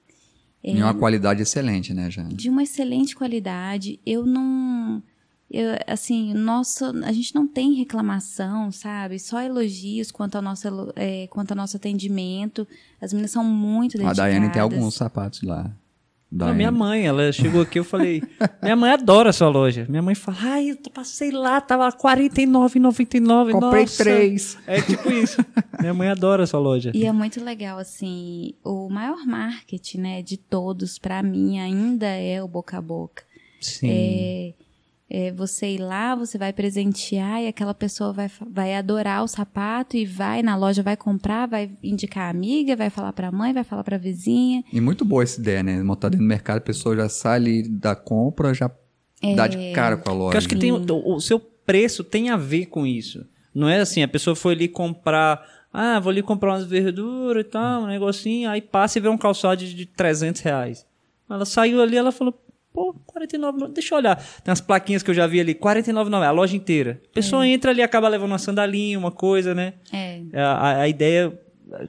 [0.62, 2.34] É, E uma qualidade excelente, né, Jane?
[2.34, 3.98] de uma excelente qualidade.
[4.04, 5.02] Eu não.
[5.50, 9.18] Eu, assim, nossa, a gente não tem reclamação, sabe?
[9.18, 12.68] Só elogios quanto ao nosso, é, quanto ao nosso atendimento.
[13.00, 14.16] As meninas são muito A dedicadas.
[14.16, 15.74] Daiane tem alguns sapatos lá.
[16.30, 16.56] Não, Daiane.
[16.56, 18.22] minha mãe, ela chegou aqui, eu falei,
[18.62, 19.84] minha mãe adora a sua loja.
[19.88, 23.52] Minha mãe fala, ai, eu passei lá, tava R$ 49,99.
[23.52, 24.04] Comprei nossa.
[24.04, 24.58] três.
[24.66, 25.44] É tipo isso.
[25.80, 26.92] minha mãe adora a sua loja.
[26.94, 32.40] E é muito legal, assim, o maior marketing, né, de todos, pra mim, ainda é
[32.42, 33.24] o boca a boca.
[33.60, 33.88] Sim.
[33.90, 34.54] É,
[35.10, 39.96] é você ir lá, você vai presentear e aquela pessoa vai, vai adorar o sapato
[39.96, 43.64] e vai na loja, vai comprar, vai indicar a amiga, vai falar pra mãe, vai
[43.64, 44.62] falar pra vizinha.
[44.72, 45.82] E muito boa essa ideia, né?
[45.82, 48.70] Montar dentro do mercado, a pessoa já sai ali da compra, já
[49.34, 50.24] dá de cara com a loja.
[50.26, 53.26] Porque eu acho que tem, o, o seu preço tem a ver com isso.
[53.52, 57.48] Não é assim, a pessoa foi ali comprar, ah, vou ali comprar umas verduras e
[57.48, 60.86] tal, um negocinho, aí passa e vê um calçado de, de 300 reais.
[61.28, 62.32] Ela saiu ali, ela falou,
[62.72, 64.16] pô, 49, deixa eu olhar.
[64.16, 67.00] Tem umas plaquinhas que eu já vi ali, 49,90, a loja inteira.
[67.10, 69.74] A pessoa entra ali, acaba levando uma sandalinha, uma coisa, né?
[69.92, 71.38] É, A, a- ideia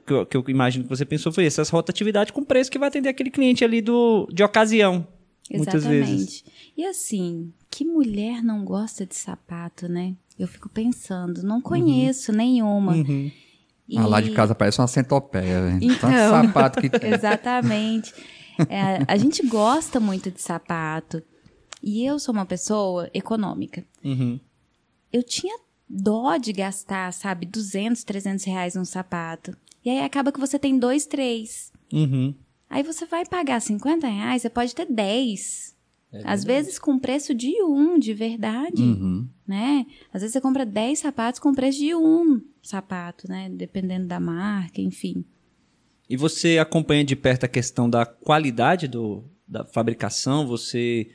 [0.06, 2.78] que eu, que eu imagino que você pensou foi essa, essa rotatividade com preço que
[2.78, 5.06] vai atender aquele cliente ali do, de ocasião.
[5.52, 6.08] Muitas vezes.
[6.10, 6.44] exatamente.
[6.76, 10.14] E assim, que mulher não gosta de sapato, né?
[10.38, 12.92] Eu fico pensando, não conheço nenhuma.
[12.92, 13.30] Uhum.
[13.88, 15.72] E- Ah, lá de casa parece uma centopeia, né?
[15.80, 16.10] Tanto Então.
[16.30, 17.12] sapato que tem.
[17.12, 18.14] Exatamente.
[18.68, 21.22] É, a gente gosta muito de sapato.
[21.82, 23.84] E eu sou uma pessoa econômica.
[24.04, 24.38] Uhum.
[25.12, 29.56] Eu tinha dó de gastar, sabe, 200, 300 reais num sapato.
[29.84, 31.72] E aí acaba que você tem dois, três.
[31.92, 32.34] Uhum.
[32.70, 35.72] Aí você vai pagar 50 reais, você pode ter 10.
[36.24, 39.26] Às vezes com preço de um, de verdade, Uhum.
[39.46, 39.86] né?
[40.12, 43.48] Às vezes você compra 10 sapatos com preço de um sapato, né?
[43.50, 45.24] Dependendo da marca, enfim.
[46.08, 50.46] E você acompanha de perto a questão da qualidade do, da fabricação?
[50.46, 51.08] Você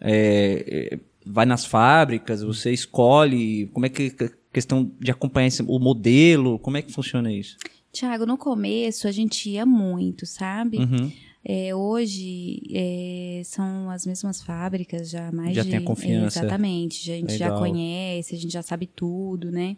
[0.00, 3.66] é, é, vai nas fábricas, você escolhe?
[3.68, 6.58] Como é que a questão de acompanhar esse- o modelo?
[6.58, 7.56] Como é que funciona isso?
[7.92, 10.78] Tiago, no começo a gente ia muito, sabe?
[10.78, 11.12] Uhum.
[11.44, 16.38] É, hoje é, são as mesmas fábricas já mais Já de tem a confiança.
[16.38, 17.58] É, exatamente, a gente já Legal.
[17.58, 19.76] conhece, a gente já sabe tudo, né?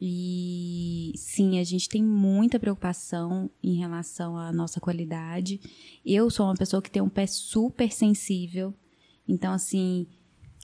[0.00, 0.77] E
[1.16, 5.60] sim, a gente tem muita preocupação em relação à nossa qualidade.
[6.04, 8.74] Eu sou uma pessoa que tem um pé super sensível,
[9.26, 10.06] então assim,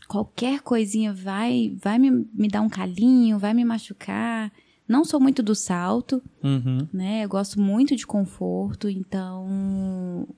[0.09, 4.53] qualquer coisinha vai vai me, me dar um calinho, vai me machucar.
[4.87, 6.87] Não sou muito do salto, Uhum.
[6.93, 7.25] né?
[7.25, 10.29] Eu gosto muito de conforto, então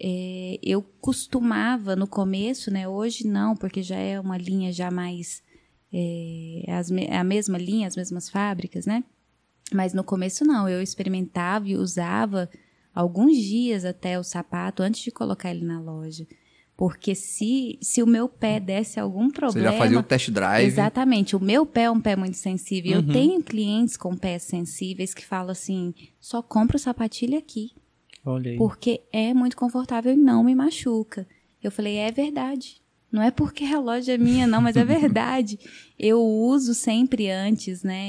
[0.00, 2.88] é, eu costumava no começo, né?
[2.88, 5.42] Hoje não, porque já é uma linha já mais
[5.92, 9.04] é, as a mesma linha, as mesmas fábricas, né?
[9.72, 12.48] Mas no começo não, eu experimentava e usava
[12.94, 16.26] alguns dias até o sapato antes de colocar ele na loja.
[16.76, 19.72] Porque se, se o meu pé desse algum Você problema.
[19.72, 20.66] já fazia o test drive.
[20.66, 21.34] Exatamente.
[21.34, 23.00] O meu pé é um pé muito sensível.
[23.00, 23.06] Uhum.
[23.06, 27.70] Eu tenho clientes com pés sensíveis que falam assim: só compro sapatilha aqui,
[28.24, 28.58] Olha aí.
[28.58, 31.26] porque é muito confortável e não me machuca.
[31.62, 32.82] Eu falei: é verdade.
[33.10, 35.58] Não é porque a loja é minha, não, mas é verdade.
[35.98, 38.02] Eu uso sempre antes, né?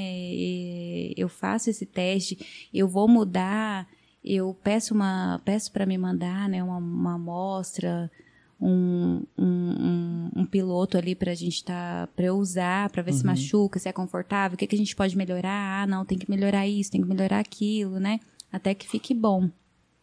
[1.15, 3.87] Eu faço esse teste, eu vou mudar,
[4.21, 6.61] eu peço uma peço para me mandar, né?
[6.61, 8.11] Uma, uma amostra,
[8.59, 13.13] um, um, um, um piloto ali para a gente tá para eu usar, para ver
[13.13, 15.83] se machuca, se é confortável, o que, que a gente pode melhorar.
[15.83, 18.19] Ah, não, tem que melhorar isso, tem que melhorar aquilo, né?
[18.51, 19.49] Até que fique bom.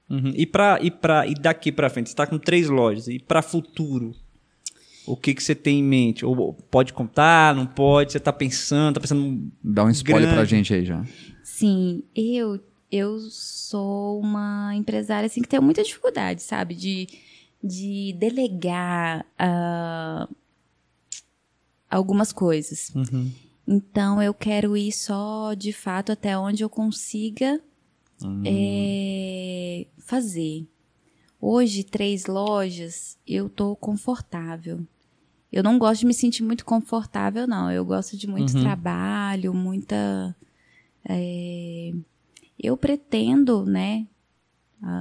[0.08, 0.32] Uhum.
[0.34, 3.08] E, pra, e, pra, e daqui pra frente, você tá com três lojas.
[3.08, 4.14] E pra futuro,
[5.06, 6.24] o que, que você tem em mente?
[6.24, 8.12] Ou pode contar, não pode?
[8.12, 9.50] Você tá pensando, tá pensando...
[9.62, 10.50] Dá um spoiler pra Grande.
[10.50, 11.04] gente aí já.
[11.42, 17.08] Sim, eu eu sou uma empresária assim que tem muita dificuldade, sabe, de,
[17.62, 20.28] de delegar ah,
[21.90, 22.92] algumas coisas.
[22.94, 23.32] Uhum.
[23.66, 27.60] Então eu quero ir só de fato até onde eu consiga
[28.46, 30.66] eh, fazer.
[31.40, 34.86] Hoje, três lojas, eu tô confortável.
[35.54, 37.70] Eu não gosto de me sentir muito confortável, não.
[37.70, 38.62] Eu gosto de muito Uhum.
[38.62, 40.34] trabalho, muita.
[41.08, 41.92] eh,
[42.62, 44.06] Eu pretendo, né?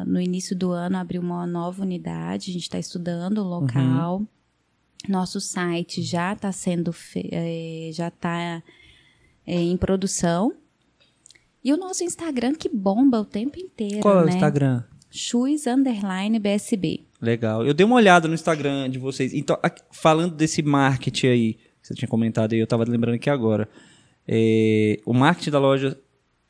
[0.05, 2.49] No início do ano, abrir uma nova unidade.
[2.49, 4.23] A gente está estudando o local.
[5.07, 6.91] Nosso site já está sendo.
[6.93, 8.61] fe- eh, já está
[9.45, 10.53] em produção.
[11.63, 13.99] E o nosso Instagram que bomba o tempo inteiro.
[14.01, 14.33] Qual é o né?
[14.33, 14.83] Instagram?
[15.11, 17.03] Shoes Underline BSB.
[17.23, 17.65] Legal.
[17.65, 19.33] Eu dei uma olhada no Instagram de vocês.
[19.33, 23.29] Então, aqui- falando desse marketing aí, que você tinha comentado aí, eu tava lembrando aqui
[23.29, 23.69] agora.
[24.27, 25.97] É, o marketing da loja,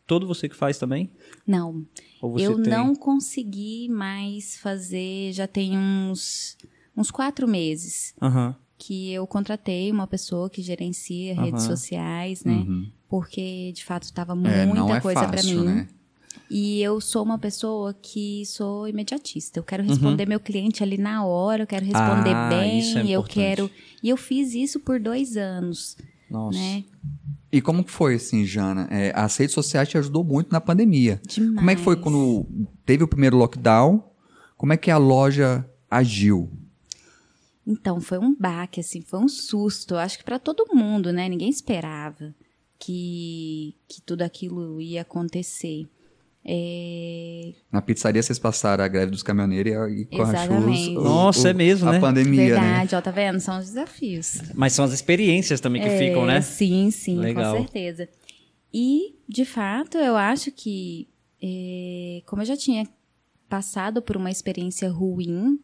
[0.07, 1.09] todo você que faz também?
[1.45, 1.85] Não,
[2.21, 2.71] Ou você eu tem?
[2.71, 6.57] não consegui mais fazer, já tem uns,
[6.97, 8.55] uns quatro meses Aham.
[8.77, 11.75] que eu contratei uma pessoa que gerencia redes Aham.
[11.75, 12.65] sociais, né?
[13.07, 15.65] Porque de fato estava É, muita não é coisa para fácil, mim.
[15.65, 15.87] né?
[16.55, 19.57] E eu sou uma pessoa que sou imediatista.
[19.57, 19.65] Eu Uhum.
[19.65, 23.71] quero responder meu cliente ali na hora, eu quero responder Ah, bem, é eu quero.
[24.03, 25.97] E eu fiz isso por dois anos,
[26.29, 26.57] Nossa.
[26.59, 26.83] né?
[27.51, 28.87] E como que foi, assim, Jana?
[28.91, 31.19] É, as redes sociais te ajudou muito na pandemia.
[31.27, 31.55] Demais.
[31.55, 32.45] Como é que foi quando
[32.85, 34.03] teve o primeiro lockdown?
[34.55, 36.51] Como é que a loja agiu?
[37.65, 39.93] Então, foi um baque, assim, foi um susto.
[39.95, 41.27] Eu acho que para todo mundo, né?
[41.29, 42.33] Ninguém esperava
[42.77, 45.87] que, que tudo aquilo ia acontecer.
[46.45, 50.77] É, Na pizzaria vocês passaram a greve dos caminhoneiros e, a- e com a Exatamente.
[50.85, 51.99] churros, o- Nossa, o- é mesmo, a né?
[51.99, 52.49] pandemia, né?
[52.49, 53.39] verdade, ó, tá vendo?
[53.39, 54.41] São os desafios.
[54.53, 56.41] Mas são as experiências também que É, ficam, né?
[56.41, 57.55] Sim, sim, Legal.
[57.55, 58.09] com certeza.
[58.73, 61.07] E, de fato, eu acho que,
[61.41, 62.85] é, como eu já tinha
[63.47, 65.59] passado por uma experiência ruim,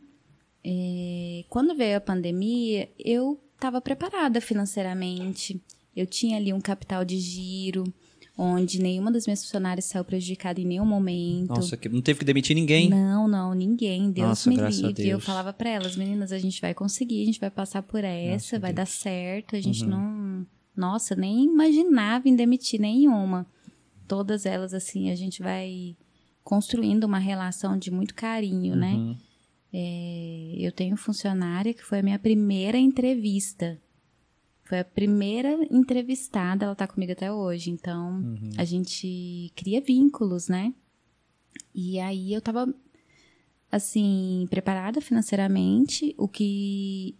[0.63, 5.61] é, quando veio a pandemia, eu estava preparada financeiramente.
[5.95, 7.83] Eu tinha ali um capital de giro,
[8.41, 11.49] onde nenhuma das minhas funcionárias saiu prejudicada em nenhum momento.
[11.49, 12.89] Nossa, que não teve que demitir ninguém.
[12.89, 14.11] Não, não, ninguém.
[14.11, 14.87] Deus Nossa, me livre.
[14.87, 15.25] Eu Deus.
[15.25, 18.71] falava pra elas, meninas, a gente vai conseguir, a gente vai passar por essa, vai
[18.71, 19.57] dar certo.
[19.57, 19.89] A gente Uhum.
[19.89, 20.47] não.
[20.73, 23.45] Nossa, nem imaginava em demitir nenhuma.
[24.07, 25.97] Todas elas, assim, a gente vai
[26.41, 28.93] construindo uma relação de muito carinho, né?
[28.93, 29.17] Uhum.
[29.73, 33.77] É, eu tenho funcionária que foi a minha primeira entrevista.
[34.69, 37.71] Foi a primeira entrevistada, ela tá comigo até hoje.
[37.71, 38.21] Então,
[38.55, 40.75] a gente cria vínculos, né?
[41.73, 42.71] E aí eu tava,
[43.71, 47.15] assim, preparada financeiramente, o que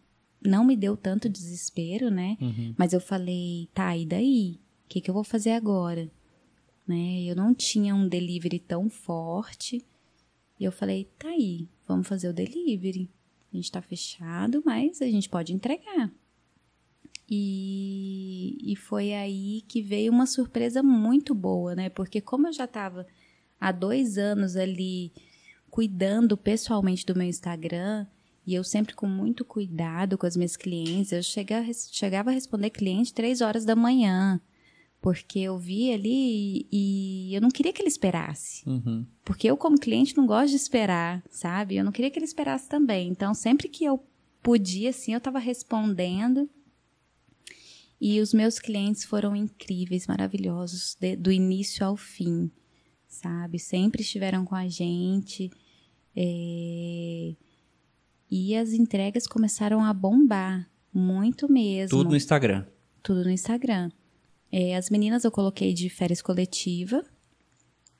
[0.45, 2.37] não me deu tanto desespero, né?
[2.39, 2.75] Uhum.
[2.77, 4.59] Mas eu falei, tá, e daí?
[4.85, 6.07] O que, que eu vou fazer agora?
[6.87, 7.23] Né?
[7.23, 9.83] Eu não tinha um delivery tão forte.
[10.59, 13.09] E eu falei, tá aí, vamos fazer o delivery.
[13.51, 16.11] A gente tá fechado, mas a gente pode entregar.
[17.29, 21.89] E, e foi aí que veio uma surpresa muito boa, né?
[21.89, 23.05] Porque como eu já estava
[23.59, 25.11] há dois anos ali
[25.69, 28.07] cuidando pessoalmente do meu Instagram,
[28.45, 32.71] e eu sempre com muito cuidado com as minhas clientes, eu chega- chegava a responder
[32.71, 34.41] cliente três horas da manhã,
[35.01, 38.67] porque eu vi ali e, e eu não queria que ele esperasse.
[38.67, 39.05] Uhum.
[39.23, 41.75] Porque eu, como cliente, não gosto de esperar, sabe?
[41.75, 43.07] Eu não queria que ele esperasse também.
[43.09, 44.03] Então, sempre que eu
[44.41, 46.49] podia, assim, eu estava respondendo.
[48.01, 52.49] E os meus clientes foram incríveis, maravilhosos, de- do início ao fim,
[53.07, 53.59] sabe?
[53.59, 55.49] Sempre estiveram com a gente.
[56.15, 57.35] é,
[58.31, 62.65] E as entregas começaram a bombar, muito mesmo Tudo no Instagram.
[63.01, 63.91] tudo no Instagram.
[64.51, 67.03] É, as meninas eu coloquei de férias coletiva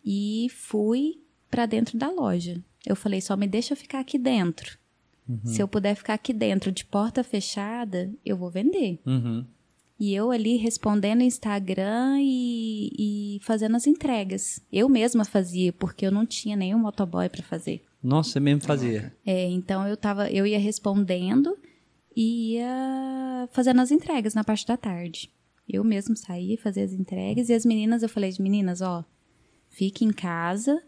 [0.06, 2.64] e fui pra dentro da loja.
[2.86, 4.78] Eu falei, só me deixa ficar aqui dentro.
[5.44, 9.00] Se eu puder ficar aqui dentro de porta fechada, eu vou vender.
[9.06, 9.46] Uhum.
[10.00, 14.62] E eu ali respondendo no Instagram e, e fazendo as entregas.
[14.72, 17.84] Eu mesma fazia, porque eu não tinha nenhum motoboy pra fazer.
[18.02, 19.14] Nossa, você mesmo fazia.
[19.26, 21.58] É, então eu tava, eu ia respondendo
[22.16, 25.30] e ia fazendo as entregas na parte da tarde.
[25.68, 29.04] Eu mesmo saía, fazia as entregas e as meninas, eu falei, meninas, ó,
[29.68, 30.82] fique em casa,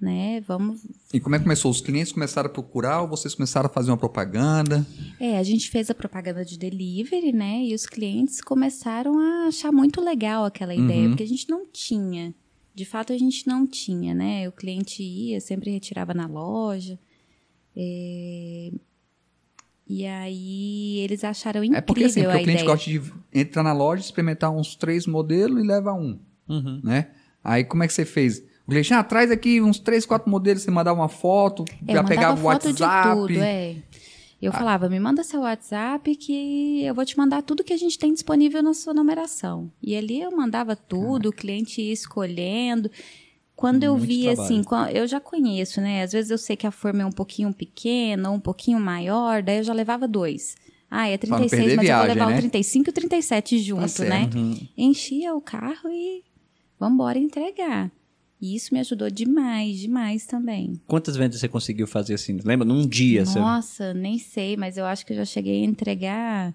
[0.00, 0.40] né?
[0.40, 0.80] Vamos.
[1.12, 1.70] E como é que começou?
[1.70, 4.86] Os clientes começaram a procurar ou vocês começaram a fazer uma propaganda?
[5.20, 7.62] É, a gente fez a propaganda de delivery, né?
[7.64, 11.08] E os clientes começaram a achar muito legal aquela ideia, Uhum.
[11.10, 12.34] porque a gente não tinha.
[12.74, 14.48] De fato, a gente não tinha, né?
[14.48, 16.98] O cliente ia, sempre retirava na loja.
[17.76, 18.70] É,
[19.88, 22.76] E aí eles acharam incrível é porque assim, porque a o cliente ideia.
[22.76, 23.02] gosta de
[23.34, 26.80] entrar na loja, experimentar uns três modelos e leva um, Uhum.
[26.84, 27.10] né?
[27.42, 28.42] Aí como é que você fez?
[28.70, 32.00] O cliente, ah, traz aqui uns três, quatro modelos, você mandava uma foto, É, já
[32.00, 33.08] eu pegava o WhatsApp.
[33.10, 33.76] de tudo, é.
[34.40, 37.98] Eu falava, me manda seu WhatsApp que eu vou te mandar tudo que a gente
[37.98, 39.70] tem disponível na sua numeração.
[39.82, 42.90] E ali eu mandava tudo, o cliente ia escolhendo.
[43.56, 44.60] Quando eu Muito via trabalho.
[44.60, 46.02] assim, eu já conheço, né?
[46.04, 49.58] Às vezes eu sei que a forma é um pouquinho pequena um pouquinho maior, daí
[49.58, 50.54] eu já levava dois.
[50.90, 52.32] Ah, é Pra não 36, perder mas eu viagem, vou levar né?
[52.32, 53.88] Tá o 35 e o 37 junto, né?
[53.88, 54.38] certo.
[54.78, 56.22] Enchia o carro e
[56.78, 57.90] vamos embora entregar.
[58.40, 60.80] E isso me ajudou demais, demais também.
[60.86, 62.38] Quantas vendas você conseguiu fazer assim?
[62.42, 62.66] Lembra?
[62.66, 63.38] Num dia, você...
[63.38, 66.54] Nossa, nem sei, mas eu acho que eu já cheguei a entregar,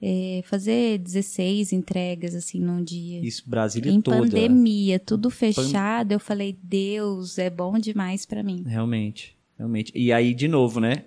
[0.00, 3.20] é, fazer 16 entregas assim num dia.
[3.20, 4.18] Isso, Brasília em toda.
[4.18, 8.62] pandemia, tudo fechado, eu falei, Deus, é bom demais pra mim.
[8.64, 9.92] Realmente, realmente.
[9.94, 11.04] E aí, de novo, né?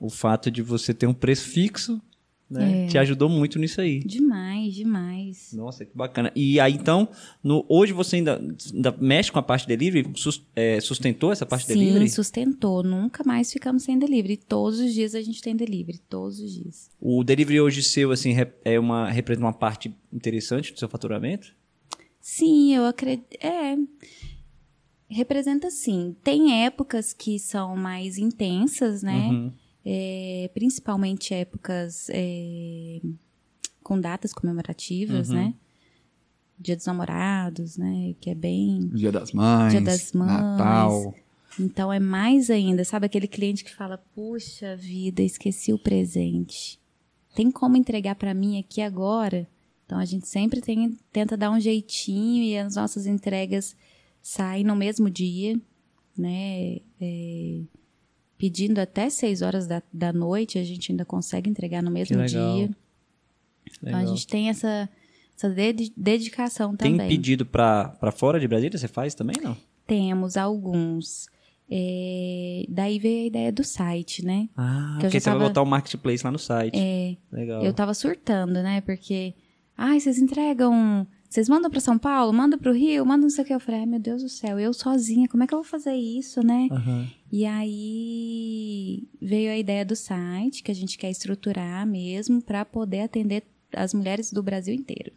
[0.00, 2.00] O fato de você ter um preço fixo,
[2.48, 2.84] né?
[2.84, 2.86] É.
[2.88, 4.00] Te ajudou muito nisso aí.
[4.00, 5.52] Demais, demais.
[5.52, 6.30] Nossa, que bacana.
[6.36, 7.08] E aí, então,
[7.42, 8.40] no, hoje você ainda,
[8.72, 10.10] ainda mexe com a parte de delivery?
[10.14, 12.08] Sus- é, sustentou essa parte de Sim, delivery?
[12.10, 12.82] sustentou.
[12.82, 14.36] Nunca mais ficamos sem delivery.
[14.36, 16.90] Todos os dias a gente tem delivery, todos os dias.
[17.00, 18.34] O delivery hoje seu, assim,
[18.64, 21.54] é uma, representa uma parte interessante do seu faturamento?
[22.20, 23.34] Sim, eu acredito.
[23.44, 23.76] É.
[25.08, 26.16] Representa sim.
[26.24, 29.28] Tem épocas que são mais intensas, né?
[29.28, 29.52] Uhum.
[29.84, 33.00] É, principalmente épocas é,
[33.82, 35.34] com datas comemorativas, Uhum.
[35.36, 35.54] né?
[36.58, 38.14] Dia dos namorados, né?
[38.20, 38.88] Que é bem.
[38.94, 40.28] Dia das Mães, Dia das Mães.
[40.28, 41.14] Natal.
[41.58, 43.06] Então é mais ainda, sabe?
[43.06, 46.78] Aquele cliente que fala: Puxa vida, esqueci o presente.
[47.34, 49.46] Tem como entregar pra mim aqui agora?
[49.84, 53.76] Então a gente sempre tem- tenta dar um jeitinho e as nossas entregas
[54.22, 55.60] saem no mesmo dia,
[56.16, 56.76] né?
[57.00, 57.60] É,
[58.38, 62.70] pedindo até 6 horas da, da noite, a gente ainda consegue entregar no mesmo dia.
[63.82, 64.88] Então a gente tem essa,
[65.36, 67.08] essa dedi- dedicação Tem também.
[67.08, 68.76] pedido pra, pra fora de Brasília?
[68.78, 69.56] Você faz também, não?
[69.86, 71.26] Temos alguns.
[71.70, 74.48] É, daí veio a ideia do site, né?
[74.56, 76.78] Ah, Que porque você vai botar o marketplace lá no site.
[76.78, 77.64] É, Legal.
[77.64, 78.80] eu tava surtando, né?
[78.82, 79.34] Porque,
[79.76, 81.06] ai, vocês entregam.
[81.34, 83.52] Vocês mandam pra São Paulo, mandam pro Rio, mandam não sei o que.
[83.52, 85.92] Eu falei, ai meu Deus do céu, eu sozinha, como é que eu vou fazer
[85.92, 86.68] isso, né?
[86.70, 87.08] Aham.
[87.32, 93.00] E aí veio a ideia do site, que a gente quer estruturar mesmo pra poder
[93.00, 93.42] atender
[93.74, 95.10] as mulheres do Brasil inteiro.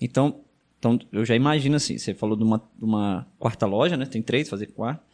[0.00, 0.40] Então,
[0.78, 4.06] então, eu já imagino assim, você falou de uma, de uma quarta loja, né?
[4.06, 5.04] Tem três, fazer quarta.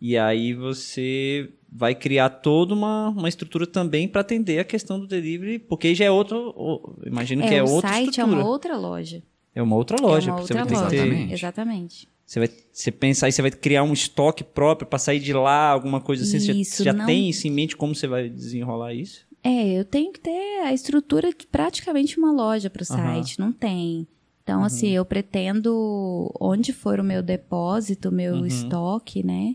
[0.00, 5.08] E aí você vai criar toda uma, uma estrutura também para atender a questão do
[5.08, 8.36] delivery, porque já é outro, o- imagino que é o outra site estrutura.
[8.36, 9.20] é uma outra loja.
[9.54, 10.86] É uma outra loja, é uma outra você loja.
[10.96, 11.32] Exatamente.
[11.34, 12.08] Exatamente.
[12.26, 15.68] você vai você pensa aí, você vai criar um estoque próprio para sair de lá,
[15.68, 18.28] alguma coisa assim, você Isso, já, já não- tem isso em mente como você vai
[18.28, 19.26] desenrolar isso?
[19.44, 23.52] É, eu tenho que ter a estrutura de praticamente uma loja para o site, não
[23.52, 24.06] tem.
[24.42, 28.46] Então, assim, eu pretendo, onde for o meu depósito, o meu Uhum.
[28.46, 29.54] estoque, né?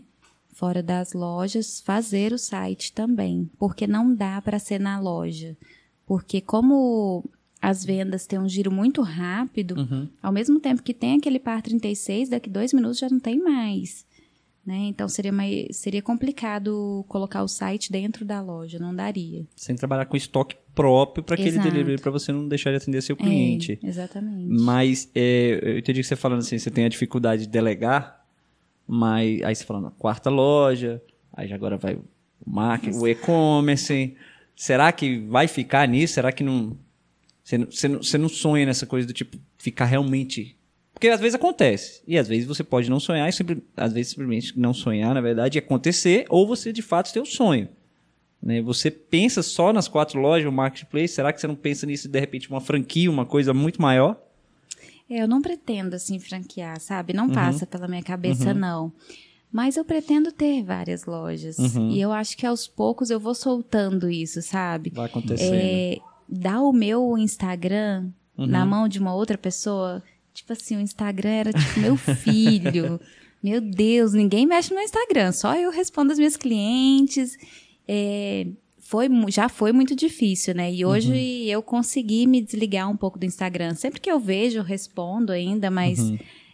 [0.52, 3.50] Fora das lojas, fazer o site também.
[3.58, 5.56] Porque não dá para ser na loja.
[6.06, 7.24] Porque como
[7.60, 10.08] as vendas têm um giro muito rápido, Uhum.
[10.22, 14.06] ao mesmo tempo que tem aquele par 36, daqui dois minutos já não tem mais.
[14.64, 14.76] Né?
[14.88, 19.46] Então seria, mais, seria complicado colocar o site dentro da loja, não daria.
[19.56, 23.16] Sem trabalhar com estoque próprio para aquele delivery, para você não deixar de atender seu
[23.16, 23.78] cliente.
[23.82, 24.46] É, exatamente.
[24.62, 28.22] Mas é, eu entendi que você falando assim, você tem a dificuldade de delegar,
[28.86, 31.02] mas aí você falando quarta loja,
[31.32, 32.04] aí já agora vai o
[32.46, 34.14] marketing, o e-commerce.
[34.54, 36.14] Será que vai ficar nisso?
[36.14, 36.76] Será que não
[37.48, 40.54] você, não- você não você não sonha nessa coisa do tipo ficar realmente
[40.92, 42.02] porque às vezes acontece.
[42.08, 45.20] E às vezes você pode não sonhar, e simple- às vezes simplesmente não sonhar, na
[45.20, 47.68] verdade, e acontecer, ou você de fato ter o sonho.
[48.42, 48.60] Né?
[48.62, 52.18] Você pensa só nas quatro lojas, o marketplace, será que você não pensa nisso de
[52.18, 54.20] repente uma franquia, uma coisa muito maior?
[55.08, 57.12] É, eu não pretendo, assim, franquear, sabe?
[57.12, 57.26] Uhum.
[57.26, 58.92] Não passa pela minha cabeça, não.
[59.52, 61.58] Mas eu pretendo ter várias lojas.
[61.58, 61.90] Uhum.
[61.92, 64.90] E eu acho que aos poucos eu vou soltando isso, sabe?
[64.90, 65.54] Vai acontecendo.
[65.54, 65.98] É,
[66.28, 68.46] dar o meu Instagram Uhum.
[68.46, 70.00] na mão de uma outra pessoa,
[70.32, 73.00] tipo assim, o Instagram era tipo meu filho.
[73.42, 77.36] meu Deus, ninguém mexe no Instagram, só eu respondo as minhas clientes.
[77.88, 78.46] É,
[78.78, 80.72] foi, já foi muito difícil, né?
[80.72, 83.74] E hoje eu consegui me desligar um pouco do Instagram.
[83.74, 85.98] Sempre que eu vejo, eu respondo ainda, mas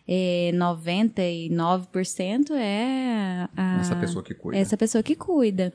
[0.09, 4.59] é, 99% é a, Essa pessoa que cuida.
[4.59, 5.73] essa pessoa que cuida.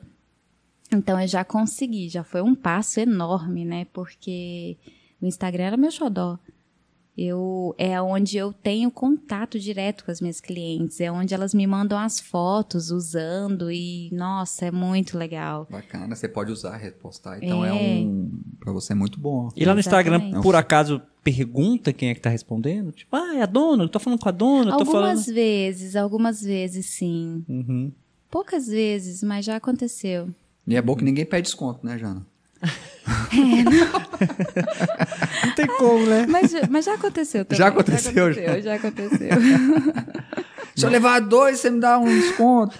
[0.92, 3.86] Então eu já consegui, já foi um passo enorme, né?
[3.92, 4.76] Porque
[5.20, 6.38] o Instagram era meu xodó.
[7.18, 11.66] Eu, é onde eu tenho contato direto com as minhas clientes, é onde elas me
[11.66, 15.66] mandam as fotos usando e, nossa, é muito legal.
[15.70, 17.38] Bacana, você pode usar, repostar.
[17.42, 17.72] Então é, É.
[17.72, 18.30] um.
[18.58, 19.50] Pra você é muito bom.
[19.54, 20.42] E lá no Instagram, Exatamente.
[20.42, 22.90] por acaso, pergunta quem é que tá respondendo?
[22.92, 25.34] Tipo, ah, é a dona, eu tô falando com a dona, Algumas falando.
[25.34, 27.44] vezes, algumas vezes sim.
[27.46, 27.92] Uhum.
[28.30, 30.30] Poucas vezes, mas já aconteceu.
[30.70, 32.24] E é bom que ninguém pede desconto, né, Jana?
[35.44, 36.26] Não tem como, né?
[36.28, 37.58] Mas, já- mas já aconteceu também.
[37.58, 39.28] Já aconteceu, Já aconteceu, já aconteceu.
[40.76, 42.78] Se eu levar dois, você me dá um desconto.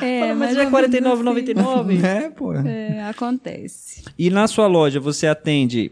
[0.00, 1.54] É, mas é ou menos assim.
[1.54, 2.04] R$49,99.
[2.04, 2.54] é, pô.
[2.54, 4.04] É, acontece.
[4.18, 5.90] E na sua loja, você atende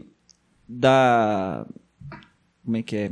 [0.69, 1.65] da.
[2.63, 3.11] Como é que é?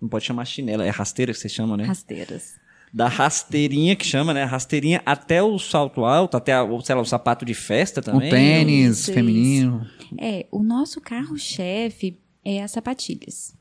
[0.00, 1.84] Não pode chamar chinela, é rasteira que você chama, né?
[1.84, 2.54] Rasteiras.
[2.92, 4.42] Da rasteirinha que chama, né?
[4.44, 8.30] Rasteirinha até o salto alto, até, a- ou, sei lá, o sapato de festa também.
[8.30, 9.86] tênis Isso, feminino.
[10.18, 13.54] É, o nosso carro-chefe é as sapatilhas.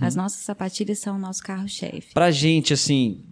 [0.00, 0.06] Uhum.
[0.06, 2.12] As nossas sapatilhas são o nosso carro-chefe.
[2.12, 3.22] Pra gente, assim,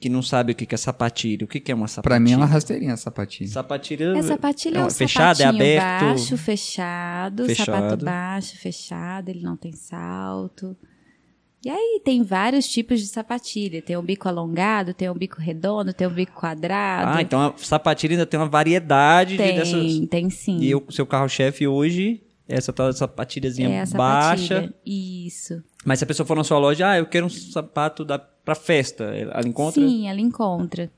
[0.00, 2.16] que não sabe o que que é sapatilha, o que que é uma sapatilha?
[2.16, 3.50] Pra mim é uma rasteirinha a sapatilha.
[3.50, 4.16] Sapatilha.
[4.16, 6.04] É, sapatilha é, um fechado, é aberto.
[6.04, 7.66] baixo, fechado, Fechado.
[7.66, 10.74] sapato baixo, fechado, ele não tem salto.
[11.66, 13.82] E aí tem vários tipos de sapatilha.
[13.82, 17.18] Tem um bico alongado, tem um bico redondo, tem um bico quadrado.
[17.18, 20.08] Ah, então a sapatilha ainda tem uma variedade de tem, dessas.
[20.08, 20.60] tem sim.
[20.60, 24.54] E o seu carro-chefe hoje é essa tal sapatilhazinha é baixa.
[24.54, 24.74] sapatilha.
[24.86, 25.60] Isso.
[25.84, 28.54] Mas se a pessoa for na sua loja, ah, eu quero um sapato da, pra
[28.54, 29.82] festa, ela encontra?
[29.82, 30.88] Sim, ela encontra.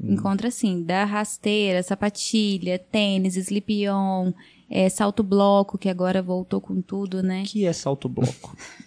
[0.00, 4.32] Encontra sim, da rasteira, sapatilha, tênis, slip-on,
[4.70, 7.42] é, salto bloco, que agora voltou com tudo, né?
[7.42, 8.56] O que é salto bloco?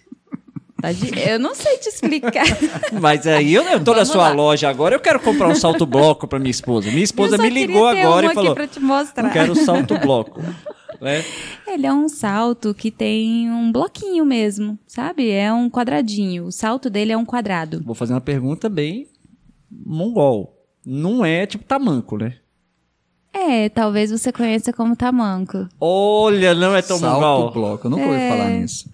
[0.80, 2.44] Tá de- Eu não sei te explicar.
[3.00, 4.34] Mas aí eu, eu tô na sua lá.
[4.34, 6.90] loja agora, eu quero comprar um salto bloco pra minha esposa.
[6.90, 9.28] Minha esposa me ligou agora e falou: aqui pra te mostrar.
[9.28, 10.40] Eu quero salto bloco.
[11.00, 11.24] né?
[11.66, 15.30] Ele é um salto que tem um bloquinho mesmo, sabe?
[15.30, 16.46] É um quadradinho.
[16.46, 17.82] O salto dele é um quadrado.
[17.84, 19.06] Vou fazer uma pergunta bem
[19.70, 20.56] mongol.
[20.84, 22.34] Não é tipo tamanco, né?
[23.32, 25.68] É, talvez você conheça como tamanco.
[25.80, 27.52] Olha, não é tão Salto mongol.
[27.52, 27.86] bloco.
[27.86, 28.90] Eu nunca ouvi falar nisso.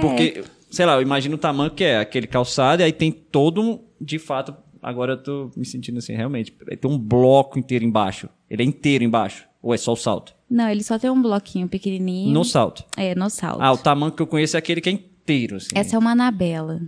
[0.00, 0.44] Porque,
[0.74, 3.80] sei lá, eu imagino o tamanho que é aquele calçado e aí tem todo um.
[4.00, 6.54] De fato, agora eu tô me sentindo assim, realmente.
[6.68, 8.28] aí Tem um bloco inteiro embaixo.
[8.50, 9.46] Ele é inteiro embaixo.
[9.62, 10.34] Ou é só o salto?
[10.50, 12.32] Não, ele só tem um bloquinho pequenininho.
[12.32, 12.84] No salto.
[12.96, 13.62] É, no salto.
[13.62, 15.70] Ah, o tamanho que eu conheço é aquele que é inteiro, assim.
[15.74, 16.82] Essa é uma anabela.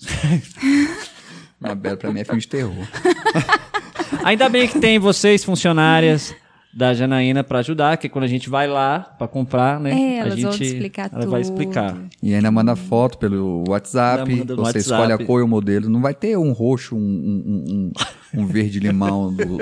[1.60, 2.74] Mabel, pra mim é filme de terror.
[4.24, 6.34] Ainda bem que tem vocês, funcionárias
[6.76, 9.90] da Janaína, pra ajudar, que quando a gente vai lá pra comprar, né?
[9.90, 11.52] É, a elas gente, vão te explicar ela vai tudo.
[11.52, 11.96] explicar.
[12.22, 14.30] E ainda manda foto pelo WhatsApp.
[14.30, 14.78] Você WhatsApp.
[14.78, 15.88] escolhe a cor e o modelo.
[15.88, 17.90] Não vai ter um roxo, um, um,
[18.36, 19.32] um, um verde limão.
[19.34, 19.58] Do...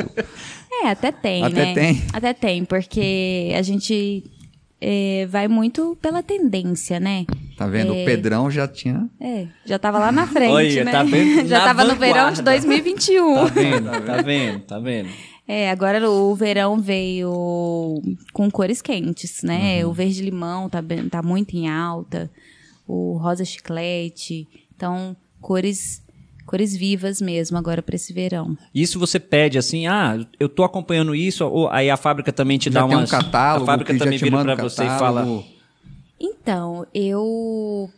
[0.82, 1.74] É, até tem, Até né?
[1.74, 2.02] tem?
[2.12, 4.24] Até tem, porque a gente
[4.80, 7.26] é, vai muito pela tendência, né?
[7.56, 7.92] Tá vendo?
[7.92, 9.08] O Pedrão já tinha.
[9.20, 10.90] É, já tava lá na frente, Olha, né?
[10.90, 11.04] tá
[11.46, 12.42] já Na tava no verão de vanguarda.
[12.42, 13.34] 2021.
[13.46, 13.90] Tá vendo?
[14.04, 14.60] Tá vendo?
[14.60, 15.08] Tá vendo?
[15.46, 18.00] É, agora o verão veio
[18.32, 19.84] com cores quentes, né?
[19.84, 19.90] Uhum.
[19.90, 22.30] O verde limão tá, tá muito em alta,
[22.86, 24.48] o rosa chiclete.
[24.74, 26.02] Então, cores
[26.46, 28.56] cores vivas mesmo agora para esse verão.
[28.74, 32.70] Isso você pede assim, ah, eu tô acompanhando isso, ou aí a fábrica também te
[32.70, 33.08] já dá tem umas...
[33.08, 35.42] um catálogo a fábrica que já também te vira um você e fala,
[36.20, 37.90] Então, eu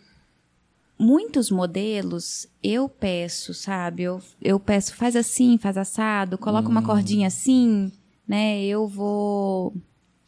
[0.99, 4.05] muitos modelos eu peço, sabe?
[4.05, 6.73] Eu, eu peço, faz assim, faz assado, coloca Hum.
[6.73, 7.91] uma cordinha assim,
[8.27, 8.63] né?
[8.65, 9.75] Eu vou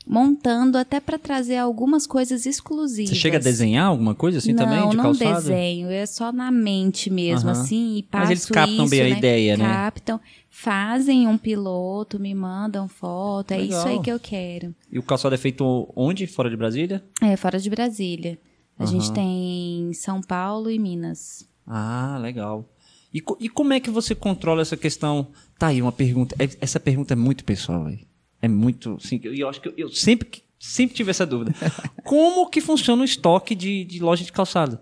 [0.06, 3.10] montando até para trazer algumas coisas exclusivas.
[3.10, 5.34] você chega a desenhar alguma coisa assim não, também, de não calçado?
[5.48, 9.04] desenho, é só na mente mesmo, assim, e Mas passo eles captam isso, bem a
[9.04, 9.18] né?
[9.18, 9.64] ideia, né?
[9.68, 14.02] Captam, fazem um piloto, me mandam foto, é isso aí Legal.
[14.02, 14.74] que eu quero.
[14.90, 16.26] E o calçado é feito onde?
[16.26, 17.04] Fora de Brasília?
[17.20, 18.38] É, fora de Brasília.
[18.78, 18.92] A Aham.
[18.92, 21.48] gente tem São Paulo e Minas.
[21.66, 22.68] Ah, legal.
[23.12, 25.28] E, e como é que você controla essa questão?
[25.58, 26.34] Tá aí uma pergunta.
[26.38, 28.00] é- Essa pergunta é muito pessoal, velho.
[28.40, 28.96] É muito.
[29.02, 31.52] Assim, e eu acho que eu, eu sempre, sempre tive essa dúvida.
[32.04, 34.78] Como que funciona o estoque de, de loja de calçado?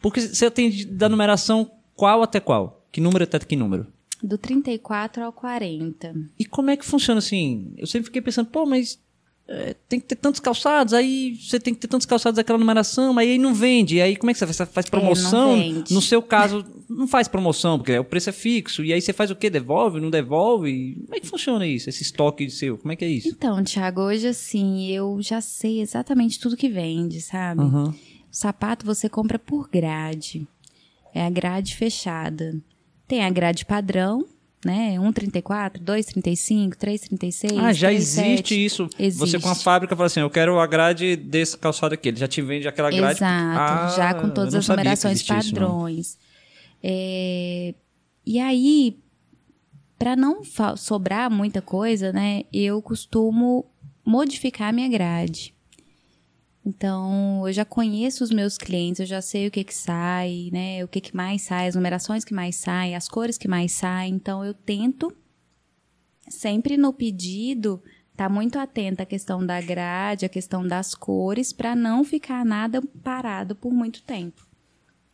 [0.00, 2.84] Porque você tem da numeração qual até qual?
[2.90, 3.86] Que número até que número?
[4.22, 6.14] Do 34 ao 40.
[6.38, 7.72] E como é que funciona assim?
[7.76, 9.00] Eu sempre fiquei pensando, pô, mas
[9.54, 13.18] é, tem que ter tantos calçados, aí você tem que ter tantos calçados daquela numeração,
[13.18, 14.00] aí não vende.
[14.00, 14.56] Aí como é que você faz?
[14.56, 15.54] Você faz promoção?
[15.54, 15.92] vende.
[15.92, 18.82] no seu caso, não faz promoção, porque o preço é fixo.
[18.82, 19.50] E aí você faz o quê?
[19.50, 21.02] Devolve, não devolve?
[21.04, 21.90] Como é que funciona isso?
[21.90, 22.78] Esse estoque seu?
[22.78, 23.28] Como é que é isso?
[23.28, 27.60] Então, Thiago, hoje assim, eu já sei exatamente tudo que vende, sabe?
[27.60, 27.90] Aham.
[27.90, 27.94] O
[28.30, 30.48] sapato você compra por grade.
[31.14, 32.56] É a grade fechada.
[33.06, 34.24] Tem a grade padrão,
[34.64, 34.96] né?
[34.96, 37.58] 1,34, 2,35, 3,36.
[37.58, 37.94] Ah, já 3,7.
[37.94, 38.86] existe isso.
[38.96, 39.38] Você Existe.
[39.40, 42.08] com a fábrica fala assim, eu quero a grade desse calçado aqui.
[42.08, 43.18] Ele já te vende aquela grade.
[43.18, 46.18] Exato, Ah, já com todas as numerações isso, padrões.
[46.82, 47.74] É,
[48.26, 48.98] e aí,
[49.98, 50.42] para não
[50.76, 53.66] sobrar muita coisa, né, eu costumo
[54.04, 55.54] modificar a minha grade.
[56.64, 60.84] Então, eu já conheço os meus clientes, eu já sei o que que sai, né,
[60.84, 64.14] o que que mais sai, as numerações que mais saem, as cores que mais saem.
[64.14, 65.12] Então, eu tento
[66.28, 67.82] sempre no pedido
[68.16, 72.80] tá muito atenta à questão da grade, à questão das cores, para não ficar nada
[73.02, 74.46] parado por muito tempo.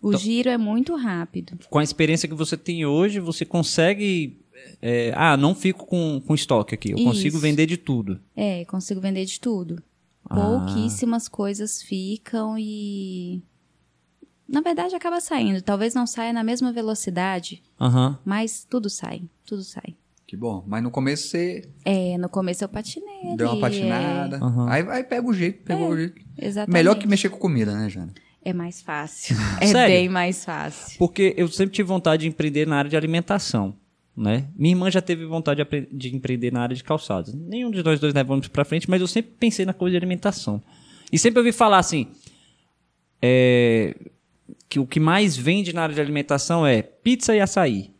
[0.02, 1.58] O Então- giro é muito rápido.
[1.70, 4.40] Com a experiência que você tem hoje, você consegue...
[4.82, 6.90] é, ah, não fico com, com estoque aqui.
[6.90, 7.40] Eu consigo Isso.
[7.40, 8.20] vender de tudo.
[8.36, 9.82] É, consigo vender de tudo.
[10.28, 10.34] Ah.
[10.34, 13.42] Pouquíssimas coisas ficam e.
[14.48, 15.60] Na verdade, acaba saindo.
[15.60, 18.18] Talvez não saia na mesma velocidade, Aham.
[18.24, 19.22] mas tudo sai.
[19.46, 19.94] Tudo sai.
[20.26, 20.62] Que bom.
[20.66, 23.36] Mas no começo você É, no começo eu patinei.
[23.36, 24.36] deu uma patinada.
[24.36, 24.68] Aham.
[24.70, 26.20] Aí, aí pega o jeito, pegou o jeito.
[26.36, 26.72] É, exatamente.
[26.74, 28.12] Melhor que mexer com comida, né, Jana?
[28.42, 29.36] É mais fácil.
[29.60, 29.94] é Sério?
[29.96, 30.98] bem mais fácil.
[30.98, 33.74] Porque eu sempre tive vontade de empreender na área de alimentação.
[34.18, 34.48] Né?
[34.56, 37.32] Minha irmã já teve vontade de, empreender na área de calçados.
[37.32, 40.60] Nenhum de nós dois levamos para frente, mas eu sempre pensei na coisa de alimentação.
[41.12, 42.08] E sempre ouvi falar assim:
[43.22, 43.94] é,
[44.68, 47.92] que o que mais vende na área de alimentação é pizza e açaí.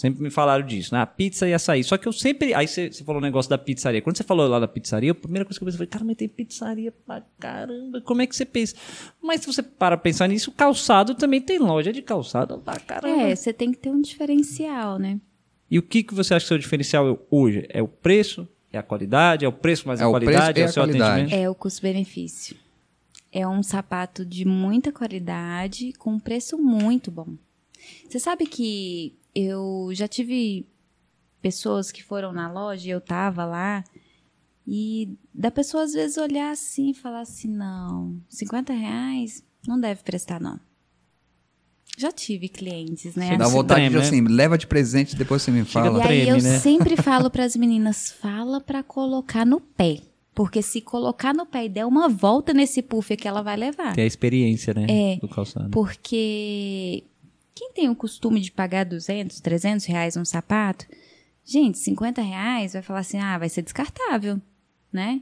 [0.00, 1.02] Sempre me falaram disso, né?
[1.02, 1.84] Ah, Pizza e açaí.
[1.84, 2.54] Só que eu sempre.
[2.54, 4.00] Aí você, você falou o negócio da pizzaria.
[4.00, 6.16] Quando você falou lá da pizzaria, a primeira coisa que eu pensei foi: cara, mas
[6.16, 8.00] tem pizzaria pra caramba.
[8.00, 8.74] Como é que você pensa?
[9.22, 13.24] Mas se você para pensar nisso, calçado também tem loja de calçado pra caramba.
[13.24, 15.20] É, você tem que ter um diferencial, né?
[15.70, 17.66] E o que, que você acha que é o seu diferencial hoje?
[17.68, 18.48] É o preço?
[18.72, 19.44] É a qualidade?
[19.44, 20.54] É o preço mais É a o qualidade?
[20.54, 21.10] preço e é a o seu qualidade.
[21.20, 21.44] atendimento?
[21.44, 22.56] É o custo-benefício.
[23.30, 27.26] É um sapato de muita qualidade, com um preço muito bom.
[28.08, 30.66] Você sabe que eu já tive
[31.40, 33.84] pessoas que foram na loja e eu tava lá,
[34.66, 40.02] e da pessoa às vezes olhar assim e falar assim: não, 50 reais não deve
[40.02, 40.58] prestar, não.
[41.98, 43.36] Já tive clientes, né?
[43.36, 44.02] Dá Esse vontade treme, de né?
[44.02, 45.98] assim, leva de presente, depois você me fala.
[45.98, 46.58] E aí eu né?
[46.58, 50.00] sempre falo para as meninas, fala para colocar no pé.
[50.32, 53.92] Porque se colocar no pé e der uma volta nesse puff que ela vai levar.
[53.92, 54.86] Que é a experiência, né?
[54.88, 55.16] É.
[55.16, 55.68] Do calçado.
[55.70, 57.04] Porque
[57.60, 60.86] quem tem o costume de pagar 200, 300 reais um sapato,
[61.44, 64.40] gente, 50 reais vai falar assim, ah, vai ser descartável,
[64.90, 65.20] né?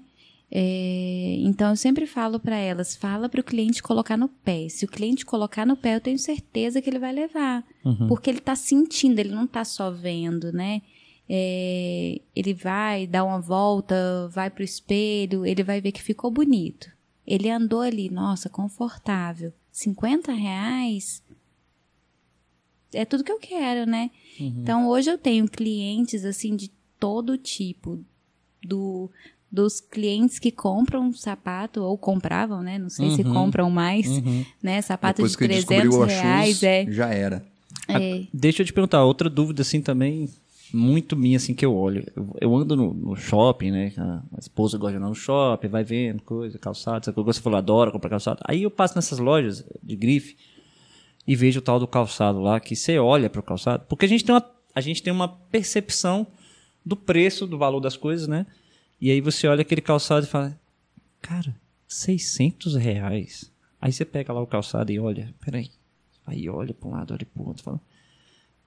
[0.49, 4.68] É, então eu sempre falo para elas, fala para o cliente colocar no pé.
[4.68, 7.64] Se o cliente colocar no pé, eu tenho certeza que ele vai levar,
[8.07, 10.80] porque ele está sentindo, ele não está só vendo, né?
[11.28, 16.89] É, ele vai dar uma volta, vai pro espelho, ele vai ver que ficou bonito.
[17.26, 19.53] Ele andou ali, nossa, confortável.
[19.72, 21.20] 50 reais
[22.93, 24.11] é tudo que eu quero, né?
[24.41, 27.99] Então hoje eu tenho clientes assim de todo tipo,
[28.64, 29.11] do
[29.51, 32.76] dos clientes que compram sapato ou compravam, né?
[32.78, 33.32] Não sei se Uhum.
[33.32, 34.45] compram mais, Uhum.
[34.62, 34.82] né?
[34.82, 36.86] Sapato Depois de que 300 descobriu a reais, é.
[36.91, 37.43] já era.
[37.89, 38.24] é.
[38.32, 40.28] Deixa eu te perguntar, outra dúvida assim também,
[40.70, 42.05] muito minha assim que eu olho.
[42.14, 43.91] Eu, eu ando no, no shopping, né?
[43.97, 47.32] A, a esposa gosta de andar no shopping, vai vendo coisa, calçado, essa coisa.
[47.32, 48.41] Você falou, adora comprar calçado.
[48.45, 50.36] Aí eu passo nessas lojas de grife
[51.29, 54.09] e vejo o tal do calçado lá, que você olha para o calçado, porque a
[54.09, 56.26] gente tem uma, a gente tem uma percepção
[56.83, 58.47] do preço, do valor das coisas, né?
[58.99, 60.59] E aí você olha aquele calçado e fala,
[61.20, 61.55] cara,
[61.87, 63.53] 600 reais.
[63.79, 65.70] Aí você pega lá o calçado e olha, peraí.
[66.26, 67.81] Aí olha para um lado, olha para o outro, fala,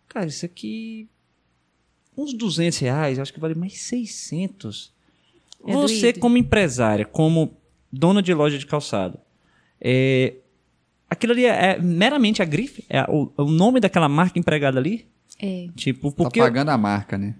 [0.07, 1.09] cara, isso aqui
[2.15, 4.93] uns 200 reais, acho que vale mais 600.
[5.63, 6.19] Você doído.
[6.19, 7.57] como empresária, como
[7.91, 9.19] dona de loja de calçado,
[9.79, 10.35] é,
[11.11, 12.83] aquilo ali é, é meramente a grife?
[12.89, 15.07] É o, o nome daquela marca empregada ali?
[15.39, 15.67] É.
[15.75, 16.39] Tipo, Tá porque...
[16.39, 17.35] pagando a marca, né?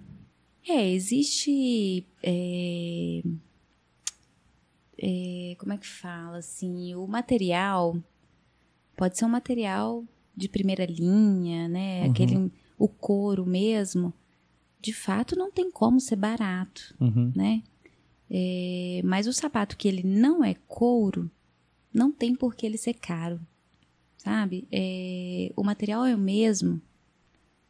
[0.68, 2.06] É, existe.
[2.22, 3.22] é,
[4.98, 6.38] é, como é que fala?
[6.38, 7.96] Assim, o material
[8.96, 10.04] pode ser um material
[10.36, 12.04] de primeira linha, né?
[12.04, 14.12] Aquele, o couro mesmo.
[14.80, 17.32] De fato, não tem como ser barato, Uhum.
[17.34, 17.62] né?
[18.30, 21.30] É, mas o sapato que ele não é couro,
[21.92, 23.38] não tem por que ele ser caro,
[24.22, 24.66] sabe?
[24.70, 26.80] É, o material é o mesmo.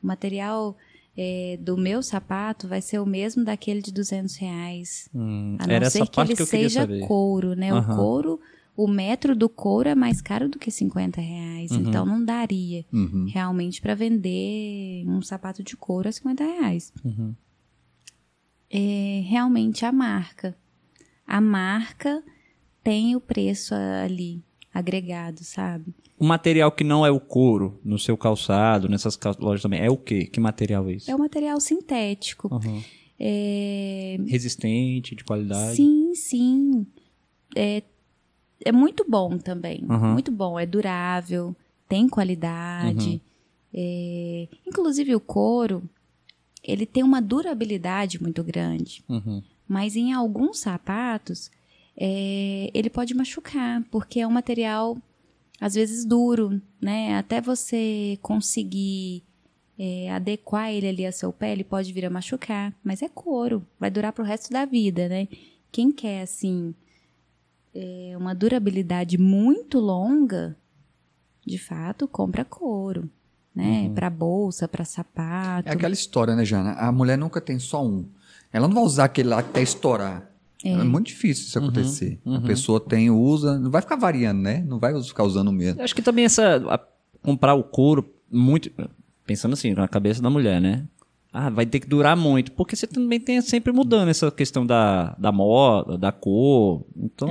[0.02, 0.76] O material
[1.16, 5.08] é, do meu sapato vai ser o mesmo daquele de 200 reais.
[5.14, 7.72] Hum, A não era ser que ele que seja couro, né?
[7.72, 7.92] Aham.
[7.92, 8.40] O couro,
[8.76, 11.70] o metro do couro é mais caro do que 50 reais.
[11.70, 11.80] Uhum.
[11.80, 13.26] Então não daria Uhum.
[13.28, 16.92] realmente para vender um sapato de couro a 50 reais.
[17.02, 17.34] Uhum.
[18.70, 20.56] É realmente a marca.
[21.26, 22.22] A marca
[22.82, 24.42] tem o preço ali
[24.74, 25.94] agregado, sabe?
[26.22, 29.96] O material que não é o couro no seu calçado, nessas lojas também, é o
[29.96, 30.24] quê?
[30.24, 31.10] Que material é isso?
[31.10, 32.48] É um material sintético.
[32.54, 32.80] Aham.
[33.18, 35.74] É, Resistente, de qualidade.
[35.74, 36.86] Sim, sim.
[37.56, 37.82] É,
[38.64, 39.84] é muito bom também.
[39.88, 40.12] Uhum.
[40.12, 40.60] Muito bom.
[40.60, 41.56] É durável,
[41.88, 43.08] tem qualidade.
[43.08, 43.20] Uhum.
[43.74, 45.82] É, inclusive o couro,
[46.62, 49.02] ele tem uma durabilidade muito grande.
[49.08, 49.42] Uhum.
[49.66, 51.50] Mas em alguns sapatos,
[51.96, 54.96] é, ele pode machucar, porque é um material,
[55.60, 57.16] às vezes, duro, né?
[57.16, 59.22] Até você conseguir
[59.78, 62.74] é, adequar ele ali a seu pé, ele pode vir a machucar.
[62.82, 65.28] Mas é couro, vai durar pro resto da vida, né?
[65.70, 66.74] Quem quer, assim,
[67.74, 70.56] é, uma durabilidade muito longa,
[71.44, 73.08] de fato, compra couro,
[73.54, 73.90] né?
[73.94, 75.68] Pra bolsa, pra sapato.
[75.68, 76.72] É aquela história, né, Jana?
[76.72, 78.06] A mulher nunca tem só um.
[78.52, 80.30] Ela não vai usar aquele lá até estourar.
[80.64, 82.18] É, muito difícil isso acontecer.
[82.26, 84.64] A pessoa tem, usa, não vai ficar variando, né?
[84.66, 85.80] Não vai ficar usando o mesmo.
[85.80, 86.56] Eu Acho que também essa.
[86.68, 86.80] a-
[87.22, 88.70] comprar o couro muito.
[89.26, 90.84] Pensando assim, na cabeça da mulher, né?
[91.32, 92.52] Ah, vai ter que durar muito.
[92.52, 96.84] Porque você também tem sempre mudando essa questão da, da moda, da cor.
[96.96, 97.28] Então,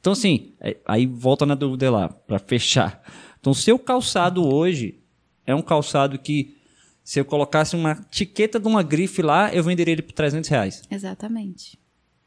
[0.00, 3.00] então assim, é, aí volta na dúvida lá, pra fechar.
[3.38, 4.98] Então, seu calçado hoje
[5.46, 6.56] é um calçado que,
[7.04, 10.82] se eu colocasse uma etiqueta de uma grife lá, eu venderia ele por 300 reais.
[10.90, 11.78] Exatamente.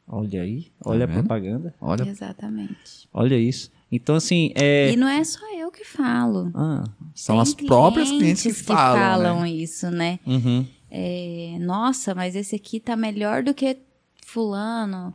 [0.06, 1.18] Olha aí, olha a vendo?
[1.20, 1.74] propaganda.
[1.80, 3.08] Olha, Exatamente.
[3.12, 3.70] Olha isso.
[3.90, 4.90] Então, assim, é.
[4.90, 6.50] E não é só eu que falo.
[6.54, 6.84] Ah,
[7.14, 9.50] são Tem as próprias clientes que, falam, falam né?
[9.50, 10.18] isso, né?
[10.26, 10.66] uhum.
[10.90, 13.78] É, Nossa, mas esse aqui tá melhor do que
[14.24, 15.14] fulano.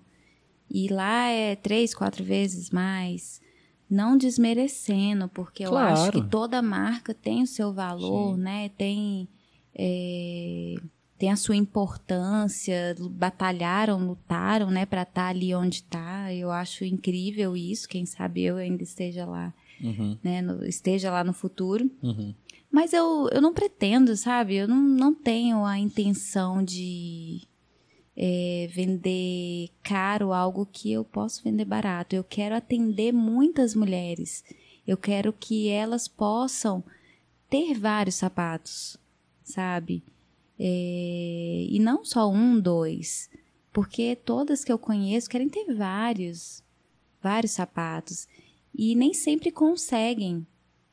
[0.70, 3.42] E lá é três, quatro vezes mais.
[3.90, 5.94] Não desmerecendo, porque eu Claro.
[5.94, 8.70] acho que toda marca tem o seu valor, né?
[8.70, 9.28] Tem,
[9.74, 10.76] é,
[11.18, 12.96] tem a sua importância.
[13.12, 14.86] Batalharam, lutaram, né?
[14.86, 16.34] Pra estar ali onde tá.
[16.34, 17.88] Eu acho incrível isso.
[17.90, 20.18] Quem sabe eu ainda esteja lá, Uhum.
[20.24, 20.42] né?
[20.42, 21.90] no- esteja lá no futuro.
[22.02, 22.34] Uhum.
[22.72, 24.56] Mas eu, eu não pretendo, sabe?
[24.56, 27.42] Eu não, não tenho a intenção de
[28.16, 32.16] é, vender caro algo que eu posso vender barato.
[32.16, 34.44] Eu quero atender muitas mulheres.
[34.88, 36.84] Eu quero que elas possam
[37.50, 38.98] ter vários sapatos,
[39.44, 40.04] sabe?
[40.60, 43.30] É, e não só um, dois.
[43.72, 46.64] Porque todas que eu conheço querem ter vários,
[47.22, 48.28] vários sapatos.
[48.74, 50.46] E nem sempre conseguem,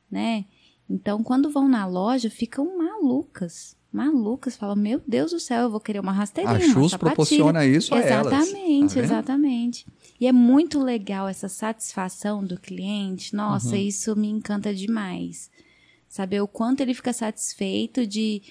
[0.09, 0.45] né?
[0.89, 3.75] Então, quando vão na loja, ficam malucas.
[3.91, 4.55] Malucas.
[4.57, 6.99] Falam, meu Deus do céu, eu vou querer uma rasteirinha, A uma Chus sapatilha.
[6.99, 8.33] proporciona isso a elas.
[8.33, 9.03] Exatamente, Tá vendo?
[9.05, 9.85] exatamente.
[10.19, 13.35] E é muito legal essa satisfação do cliente.
[13.35, 13.81] Nossa, Uhum.
[13.81, 15.49] isso me encanta demais.
[16.07, 18.41] Saber o quanto ele fica satisfeito de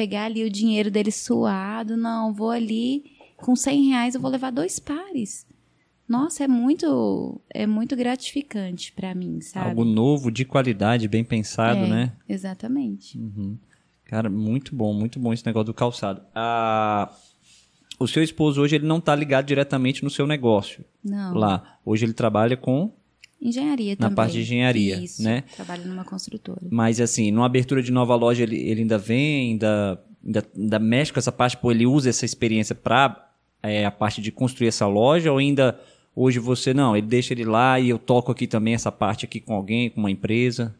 [0.00, 1.94] pegar ali o dinheiro dele suado.
[1.94, 3.04] Não, vou ali,
[3.36, 5.46] com 100 reais eu vou levar dois pares.
[6.08, 9.68] Nossa, é muito, é muito gratificante pra mim, sabe?
[9.68, 12.12] Algo novo, de qualidade, bem pensado, É, né?
[12.26, 13.20] Exatamente.
[14.06, 16.22] Cara, muito bom, muito bom esse negócio do calçado.
[16.34, 17.12] Ah,
[17.98, 21.34] o seu esposo hoje ele não está ligado diretamente no seu negócio Não.
[21.34, 21.78] lá.
[21.84, 22.90] Hoje ele trabalha com,
[23.40, 24.16] Engenharia Na também.
[24.16, 25.44] parte de engenharia, Isso, né?
[25.56, 26.60] Trabalho numa construtora.
[26.70, 31.12] mas assim, numa abertura de nova loja ele, ele ainda vem, ainda, ainda, ainda mexe
[31.12, 33.28] com essa parte, pô, ele usa essa experiência para
[33.62, 35.78] a parte de construir essa loja ou ainda
[36.14, 39.40] hoje você não, ele deixa ele lá e eu toco aqui também essa parte aqui
[39.40, 40.74] com alguém, com uma empresa.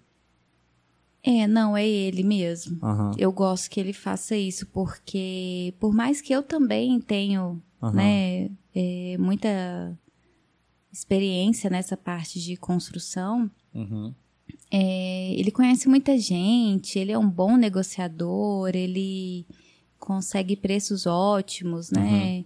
[1.22, 2.78] É, não, é ele mesmo.
[2.82, 3.12] Aham.
[3.18, 7.92] Eu gosto que ele faça isso, porque por mais que eu também tenho, Aham.
[7.92, 9.98] né, é, muita
[10.92, 14.12] experiência nessa parte de construção, Uhum.
[14.70, 19.46] é, ele conhece muita gente, ele é um bom negociador, ele
[19.98, 22.44] consegue preços ótimos, né?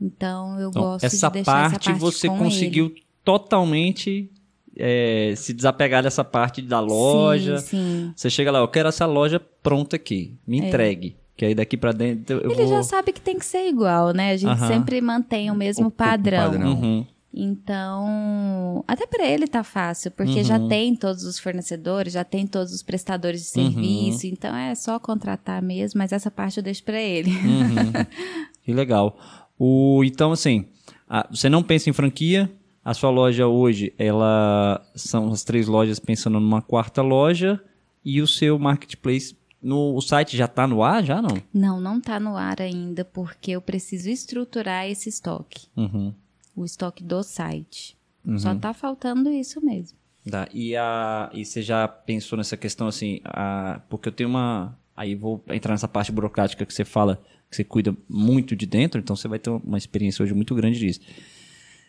[0.00, 3.02] Então eu Então, gosto essa de deixar parte, essa parte você conseguiu ele.
[3.24, 4.30] totalmente
[4.78, 7.58] é, se desapegar dessa parte da loja.
[7.58, 8.12] Sim, sim.
[8.14, 11.16] Você chega lá, eu quero essa loja pronta aqui, me entregue.
[11.34, 12.54] Que aí daqui pra dentro eu É.
[12.54, 12.68] Ele vou...
[12.76, 14.32] já sabe que tem que ser igual, né?
[14.32, 14.68] A gente Aham.
[14.68, 16.50] sempre mantém o mesmo O- o padrão.
[16.50, 16.72] padrão.
[16.72, 17.06] Uhum.
[17.36, 20.68] Então, até para ele tá fácil, porque já Uhum.
[20.68, 23.72] tem todos os fornecedores, já tem todos os prestadores de Uhum.
[23.72, 27.30] serviço, então é só contratar mesmo, mas essa parte eu deixo para ele.
[27.30, 27.92] Uhum.
[28.62, 29.18] que legal.
[29.58, 30.66] O, então, assim,
[31.08, 32.50] a- você não pensa em franquia.
[32.84, 37.60] A sua loja hoje, ela são as três lojas pensando numa quarta loja
[38.04, 41.36] e o seu marketplace No, o site já tá no ar, já não?
[41.52, 45.66] Não, não tá no ar ainda, porque eu preciso estruturar esse estoque.
[45.76, 46.14] Uhum.
[46.56, 47.96] O estoque do site.
[48.38, 49.96] Só tá faltando isso mesmo.
[50.28, 50.48] Tá.
[50.52, 53.20] E, a, e você já pensou nessa questão assim?
[53.24, 54.76] A, porque eu tenho uma.
[54.96, 58.98] Aí vou entrar nessa parte burocrática que você fala, que você cuida muito de dentro,
[58.98, 61.00] então você vai ter uma experiência hoje muito grande disso.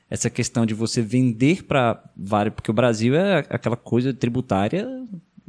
[0.10, 2.54] Essa questão de você vender para vários.
[2.54, 4.88] Porque o Brasil é aquela coisa tributária,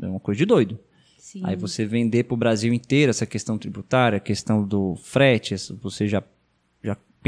[0.00, 0.78] é uma coisa de doido.
[1.18, 1.42] Sim.
[1.44, 6.08] Aí você vender para o Brasil inteiro essa questão tributária, a questão do frete, você
[6.08, 6.22] já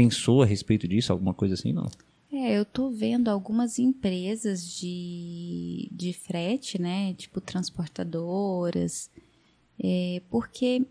[0.03, 1.89] pensou a respeito disso, alguma coisa assim, não?
[2.31, 7.13] É, eu tô vendo algumas empresas de, de frete, né?
[7.13, 9.09] Tipo transportadoras,
[9.83, 10.83] é, porque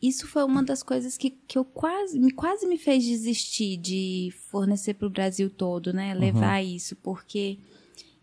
[0.00, 4.32] isso foi uma das coisas que, que eu quase me, quase me fez desistir de
[4.50, 6.14] fornecer para o Brasil todo, né?
[6.14, 7.58] Levar isso, porque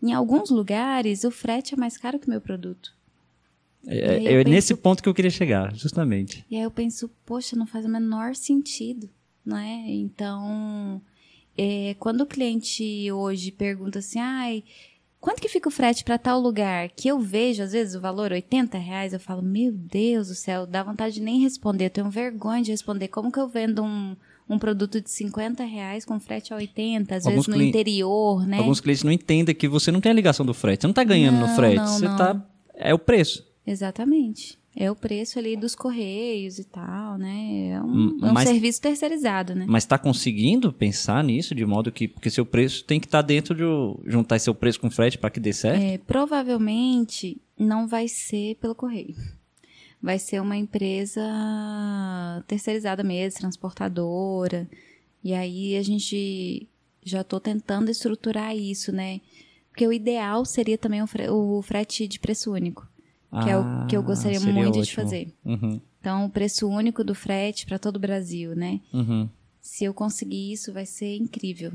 [0.02, 2.94] em alguns lugares o frete é mais caro que o meu produto.
[3.86, 6.44] É, aí eu é nesse penso- ponto que eu queria chegar, justamente.
[6.50, 9.08] E aí eu penso, poxa, não faz o menor sentido,
[9.46, 9.84] não é?
[9.88, 11.00] Então,
[11.56, 14.64] é, quando o cliente hoje pergunta assim, ai,
[15.20, 16.88] quanto que fica o frete para tal lugar?
[16.90, 20.66] Que eu vejo, às vezes, o valor 80 reais, eu falo, meu Deus do céu,
[20.66, 23.08] dá vontade de nem responder, eu tenho vergonha de responder.
[23.08, 24.16] Como que eu vendo um,
[24.48, 28.58] um produto de 50 reais com frete a 80, às Alguns vezes no interior, né?
[28.58, 30.82] Alguns clientes não entendem que você não tem a ligação do frete.
[30.82, 31.76] Você não está ganhando no Não, frete.
[31.76, 32.16] não, você não.
[32.16, 32.46] tá.
[32.74, 33.44] É o preço.
[33.66, 34.58] Exatamente.
[34.78, 37.70] É o preço ali dos correios e tal, né?
[37.70, 39.64] É um, é um mas- serviço terceirizado, né?
[39.66, 42.06] Mas está conseguindo pensar nisso de modo que.
[42.06, 44.10] Porque seu preço tem que estar dentro de.
[44.10, 45.80] juntar seu preço com frete para que dê certo?
[45.82, 49.16] É, provavelmente não vai ser pelo correio.
[50.02, 51.22] Vai ser uma empresa
[52.46, 54.68] terceirizada mesmo, transportadora.
[55.24, 56.68] E aí a gente
[57.02, 59.20] já estou tentando estruturar isso, né?
[59.70, 62.86] Porque o ideal seria também o, fre- o frete de preço único,
[63.42, 65.02] que é o que eu Ah, gostaria muito de ótimo.
[65.04, 65.32] fazer.
[65.44, 68.80] Uhum, Então, o preço único do frete para todo o Brasil, né?
[68.92, 69.28] uhum.
[69.60, 71.72] Se eu conseguir isso, vai ser incrível.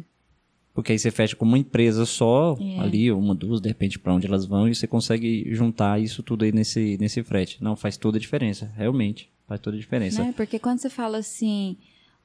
[0.74, 2.80] Porque aí você fecha com uma empresa só, É.
[2.80, 6.46] ali, uma, duas, de repente, para onde elas vão, e você consegue juntar isso tudo
[6.46, 7.62] aí nesse, nesse frete.
[7.62, 9.30] Não, faz toda a diferença, realmente.
[9.46, 10.24] Faz toda a diferença.
[10.24, 10.34] Né?
[10.38, 11.76] Porque quando você fala assim,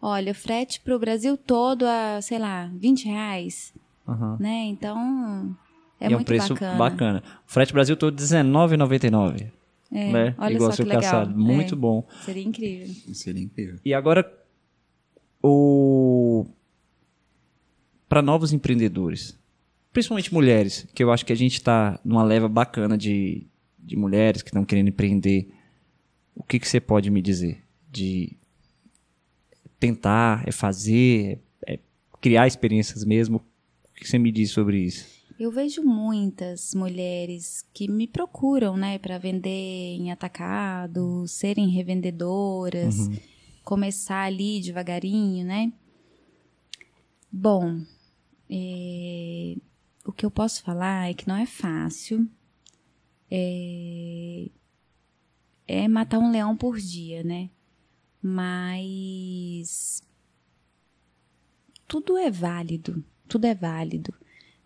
[0.00, 3.74] olha, frete para o Brasil todo a, sei lá, 20 reais,
[4.06, 4.36] Aham.
[4.38, 4.66] né?
[4.66, 5.56] Então,
[6.00, 7.22] é e é um muito preço bacana.
[7.46, 9.50] O frete Brasil todo R$19,99.
[9.92, 10.34] É, né?
[10.36, 11.02] olha Igual só seu que legal.
[11.02, 11.38] caçado.
[11.38, 12.06] Muito É, bom.
[12.24, 13.14] Seria incrível.
[13.14, 13.78] Seria incrível.
[13.84, 14.28] E agora,
[15.42, 16.46] o...
[18.08, 19.38] para novos empreendedores,
[19.92, 23.46] principalmente mulheres, que eu acho que a gente está numa leva bacana de,
[23.78, 25.48] de mulheres que estão querendo empreender,
[26.34, 27.62] o que, que você pode me dizer?
[27.90, 28.32] De
[29.78, 31.78] tentar, é fazer, é
[32.20, 33.36] criar experiências mesmo?
[33.90, 35.15] O que você me diz sobre isso?
[35.38, 39.50] Eu vejo muitas mulheres que me procuram, né, para vender
[39.96, 42.96] em atacado, serem revendedoras,
[43.62, 45.70] começar ali devagarinho, né?
[47.30, 47.82] Bom,
[48.48, 49.56] é,
[50.06, 52.26] o que eu posso falar é que não é fácil.
[53.30, 54.48] É,
[55.66, 57.50] é matar um leão por dia, né?
[58.22, 60.02] Mas
[61.86, 64.14] tudo é válido, tudo é válido.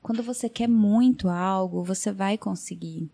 [0.03, 3.11] Quando você quer muito algo, você vai conseguir.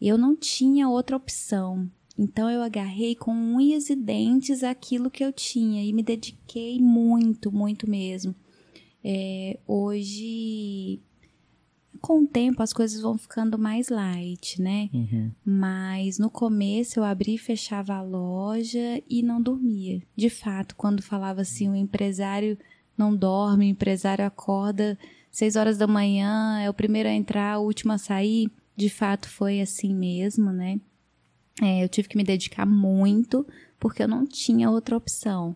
[0.00, 1.90] Eu não tinha outra opção.
[2.18, 7.52] Então eu agarrei com unhas e dentes aquilo que eu tinha e me dediquei muito,
[7.52, 8.34] muito mesmo.
[9.04, 11.00] É, hoje,
[12.00, 14.88] com o tempo, as coisas vão ficando mais light, né?
[15.44, 20.02] Mas no começo eu abria e fechava a loja e não dormia.
[20.16, 22.58] De fato, quando falava assim, o empresário
[22.96, 24.98] não dorme, o empresário acorda
[25.36, 28.50] seis horas da manhã, é o primeiro a entrar, o último a sair.
[28.74, 30.80] De fato, foi assim mesmo, né?
[31.62, 33.46] É, eu tive que me dedicar muito
[33.78, 35.54] porque eu não tinha outra opção.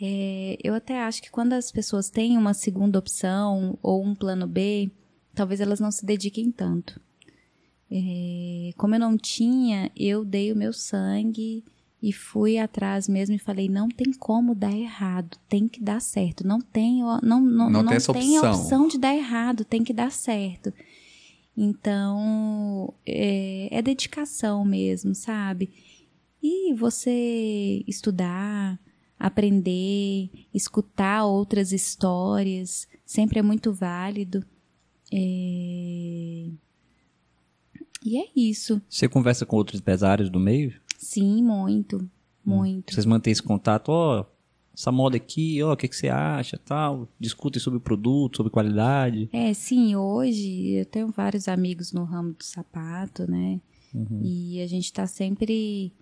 [0.00, 4.46] É, eu até acho que quando as pessoas têm uma segunda opção ou um plano
[4.46, 4.88] B,
[5.34, 7.00] talvez elas não se dediquem tanto.
[7.90, 11.64] É, como eu não tinha, eu dei o meu sangue
[12.00, 16.46] e fui atrás mesmo e falei: não tem como dar errado, tem que dar certo.
[16.46, 18.60] Não tem, não, não, Não não tem essa tem a opção.
[18.62, 20.72] opção de dar errado, tem que dar certo.
[21.56, 25.70] Então, é, é dedicação mesmo, sabe?
[26.40, 28.78] E você estudar,
[29.18, 34.44] aprender, escutar outras histórias, sempre é muito válido.
[35.12, 36.46] É,
[38.04, 38.80] E é isso.
[38.88, 40.74] Você conversa com outros empresários do meio?
[40.98, 42.10] Sim, muito,
[42.44, 42.92] muito.
[42.92, 43.88] Vocês mantêm esse contato?
[43.90, 44.26] Ó,
[44.74, 47.08] essa moda aqui, ó, o que, que você acha, tal?
[47.18, 49.30] Discutem sobre o produto, sobre qualidade.
[49.32, 53.60] É, sim, hoje eu tenho vários amigos no ramo do sapato, né?
[54.22, 55.92] E a gente tá sempre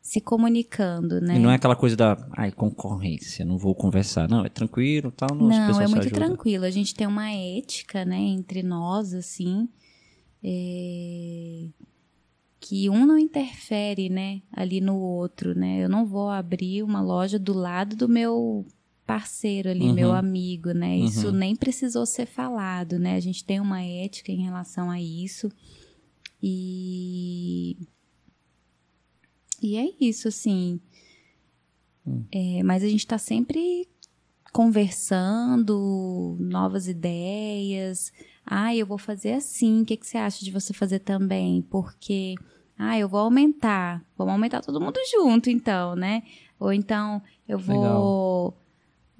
[0.00, 1.36] se comunicando, né?
[1.36, 4.28] E não é aquela coisa da ai, concorrência, não vou conversar.
[4.28, 5.36] Não, é tranquilo tal.
[5.36, 6.64] Não, Não, é muito tranquilo.
[6.64, 9.68] A gente tem uma ética, né, entre nós, assim,
[10.42, 11.66] é,
[12.64, 15.82] que um não interfere, né, ali no outro, né?
[15.84, 18.64] Eu não vou abrir uma loja do lado do meu
[19.04, 19.94] parceiro ali, Uhum.
[19.94, 20.96] meu amigo, né?
[20.96, 23.16] Isso nem precisou ser falado, né?
[23.16, 25.50] A gente tem uma ética em relação a isso.
[26.40, 27.76] E
[29.60, 30.80] e é isso, assim.
[32.30, 33.88] É, mas a gente tá sempre
[34.52, 38.12] conversando, novas ideias.
[38.46, 39.82] Ah, eu vou fazer assim.
[39.82, 41.62] O que, que você acha de você fazer também?
[41.70, 42.34] Porque,
[42.78, 44.02] ah, eu vou aumentar.
[44.18, 46.22] Vamos aumentar todo mundo junto, então, né?
[46.58, 48.56] Ou então eu vou.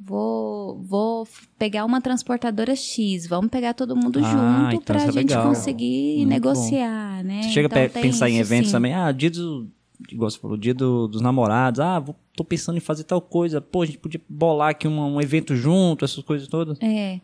[0.05, 5.11] Vou, vou pegar uma transportadora X, vamos pegar todo mundo Ah, junto então pra isso
[5.11, 5.49] é gente legal.
[5.49, 7.43] conseguir Muito negociar, né?
[7.43, 8.73] Você chega Então a pensar em eventos sim.
[8.73, 8.93] também.
[8.95, 9.69] Ah, dia do.
[10.11, 11.79] Igual você falou, dia do- dos namorados.
[11.79, 13.61] Ah, vou, tô pensando em fazer tal coisa.
[13.61, 16.77] Pô, a gente podia bolar aqui uma- um evento junto, essas coisas todas.
[16.83, 17.21] É.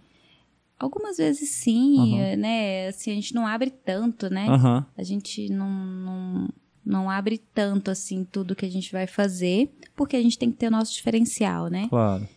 [0.79, 2.89] Algumas vezes sim, é, né?
[2.89, 4.47] Assim, a gente não abre tanto, né?
[4.49, 4.87] Aham.
[4.97, 6.49] A gente não, não,
[6.87, 10.57] não abre tanto, assim, tudo que a gente vai fazer, porque a gente tem que
[10.57, 11.89] ter o nosso diferencial, né?
[11.89, 12.29] Claro.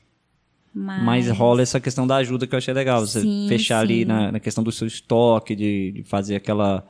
[0.74, 3.02] Mas, Mas rola essa questão da ajuda que eu achei legal.
[3.02, 4.06] Você Sim, fechar ali sim.
[4.06, 6.88] na, na questão do seu estoque, de, de fazer aquela.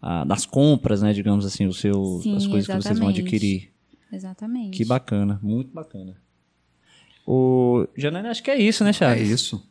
[0.00, 1.12] ah, das compras, né?
[1.12, 3.20] Digamos assim, o seu, Sim, as coisas que vocês vão exatamente.
[3.20, 3.70] adquirir.
[4.10, 4.76] Exatamente.
[4.76, 6.16] Que bacana, muito bacana.
[7.26, 9.28] O Janaína, acho que é isso, né, É Chaves?
[9.28, 9.62] isso.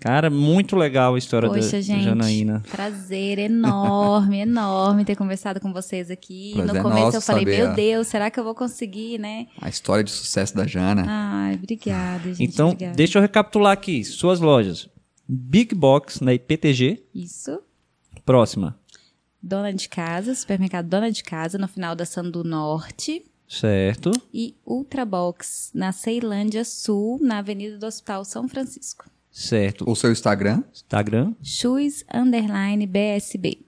[0.00, 2.62] Cara, muito legal a história Poxa, da, da gente, Janaína.
[2.70, 6.52] prazer enorme, enorme ter conversado com vocês aqui.
[6.54, 9.46] Prazer no começo nosso eu falei, meu Deus, será que eu vou conseguir, né?
[9.60, 11.04] A história de sucesso da Jana.
[11.06, 12.42] Ai, obrigada, gente.
[12.42, 12.96] Então, obrigada.
[12.96, 14.02] deixa eu recapitular aqui.
[14.02, 14.88] Suas lojas.
[15.28, 17.04] Big Box na IPTG.
[17.14, 17.60] Isso.
[18.24, 18.78] Próxima.
[19.42, 23.24] Dona de Casa, supermercado Dona de Casa, no final da Sandu Norte.
[23.46, 24.12] Certo.
[24.32, 29.04] E Ultrabox, na Ceilândia Sul, na Avenida do Hospital São Francisco.
[29.30, 29.88] Certo.
[29.88, 30.62] O seu Instagram?
[30.72, 31.32] Instagram.
[31.42, 33.58] Shoes Underline BSB.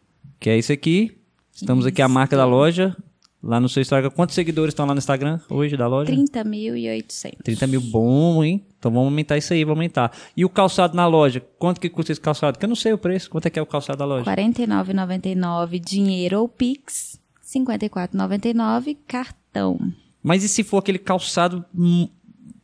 [0.41, 1.17] Que é isso aqui.
[1.55, 2.97] Estamos aqui a marca da loja.
[3.43, 4.11] Lá no seu Instagram.
[4.11, 6.13] Quantos seguidores estão lá no Instagram hoje da loja?
[6.13, 7.43] 30.800.
[7.43, 8.65] 30 mil bom, hein?
[8.79, 10.13] Então vamos aumentar isso aí, vamos aumentar.
[10.37, 11.41] E o calçado na loja?
[11.59, 12.59] Quanto que custa esse calçado?
[12.59, 13.29] Que eu não sei o preço.
[13.31, 14.31] Quanto é que é o calçado da loja?
[14.31, 17.21] R$ 49,99 dinheiro ou Pix.
[17.53, 19.79] R$ 54,99 cartão.
[20.23, 22.09] Mas e se for aquele calçado hum,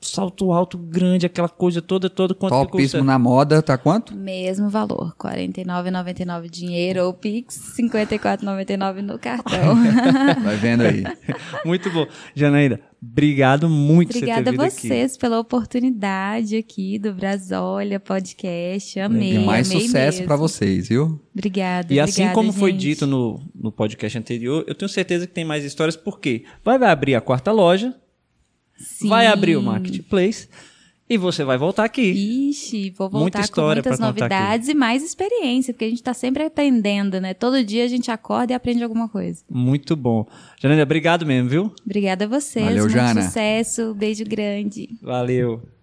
[0.01, 3.05] salto alto, grande, aquela coisa toda, toda, quanto que Topíssimo custa?
[3.05, 4.15] na moda, tá quanto?
[4.17, 5.15] Mesmo valor.
[5.23, 7.77] R$ 49,99 dinheiro ou Pix.
[7.77, 9.75] R$ 54,99 no cartão.
[10.43, 11.05] Vai vendo aí.
[11.65, 12.07] Muito bom.
[12.35, 14.89] Janaína, obrigado muito por Obrigada você ter a vindo aqui.
[14.89, 18.99] vocês pela oportunidade aqui do Brasólia Podcast.
[19.01, 19.35] Amei.
[19.35, 21.21] E mais amei sucesso pra vocês, viu?
[21.33, 21.93] Obrigada.
[21.93, 22.81] E assim obrigada, como foi gente.
[22.81, 26.91] dito no, no podcast anterior, eu tenho certeza que tem mais histórias, porque vai, vai
[26.91, 27.95] abrir a quarta loja,
[28.79, 29.09] Sim.
[29.09, 30.49] vai abrir o Marketplace
[31.11, 32.03] e você vai voltar aqui.
[32.51, 34.35] Ixi, vou Muita voltar com história muitas pra contar aqui.
[34.35, 37.33] novidades e mais experiência, porque a gente tá sempre aprendendo, né?
[37.35, 39.43] Todo dia a gente acorda e aprende alguma coisa.
[39.51, 40.27] Muito bom.
[40.61, 41.73] Janaína, obrigado mesmo, viu?
[41.85, 42.65] Obrigada a vocês.
[42.65, 43.23] Valeu, muito Jana.
[43.23, 43.95] sucesso.
[43.95, 44.89] Beijo grande.
[45.03, 45.63] Valeu.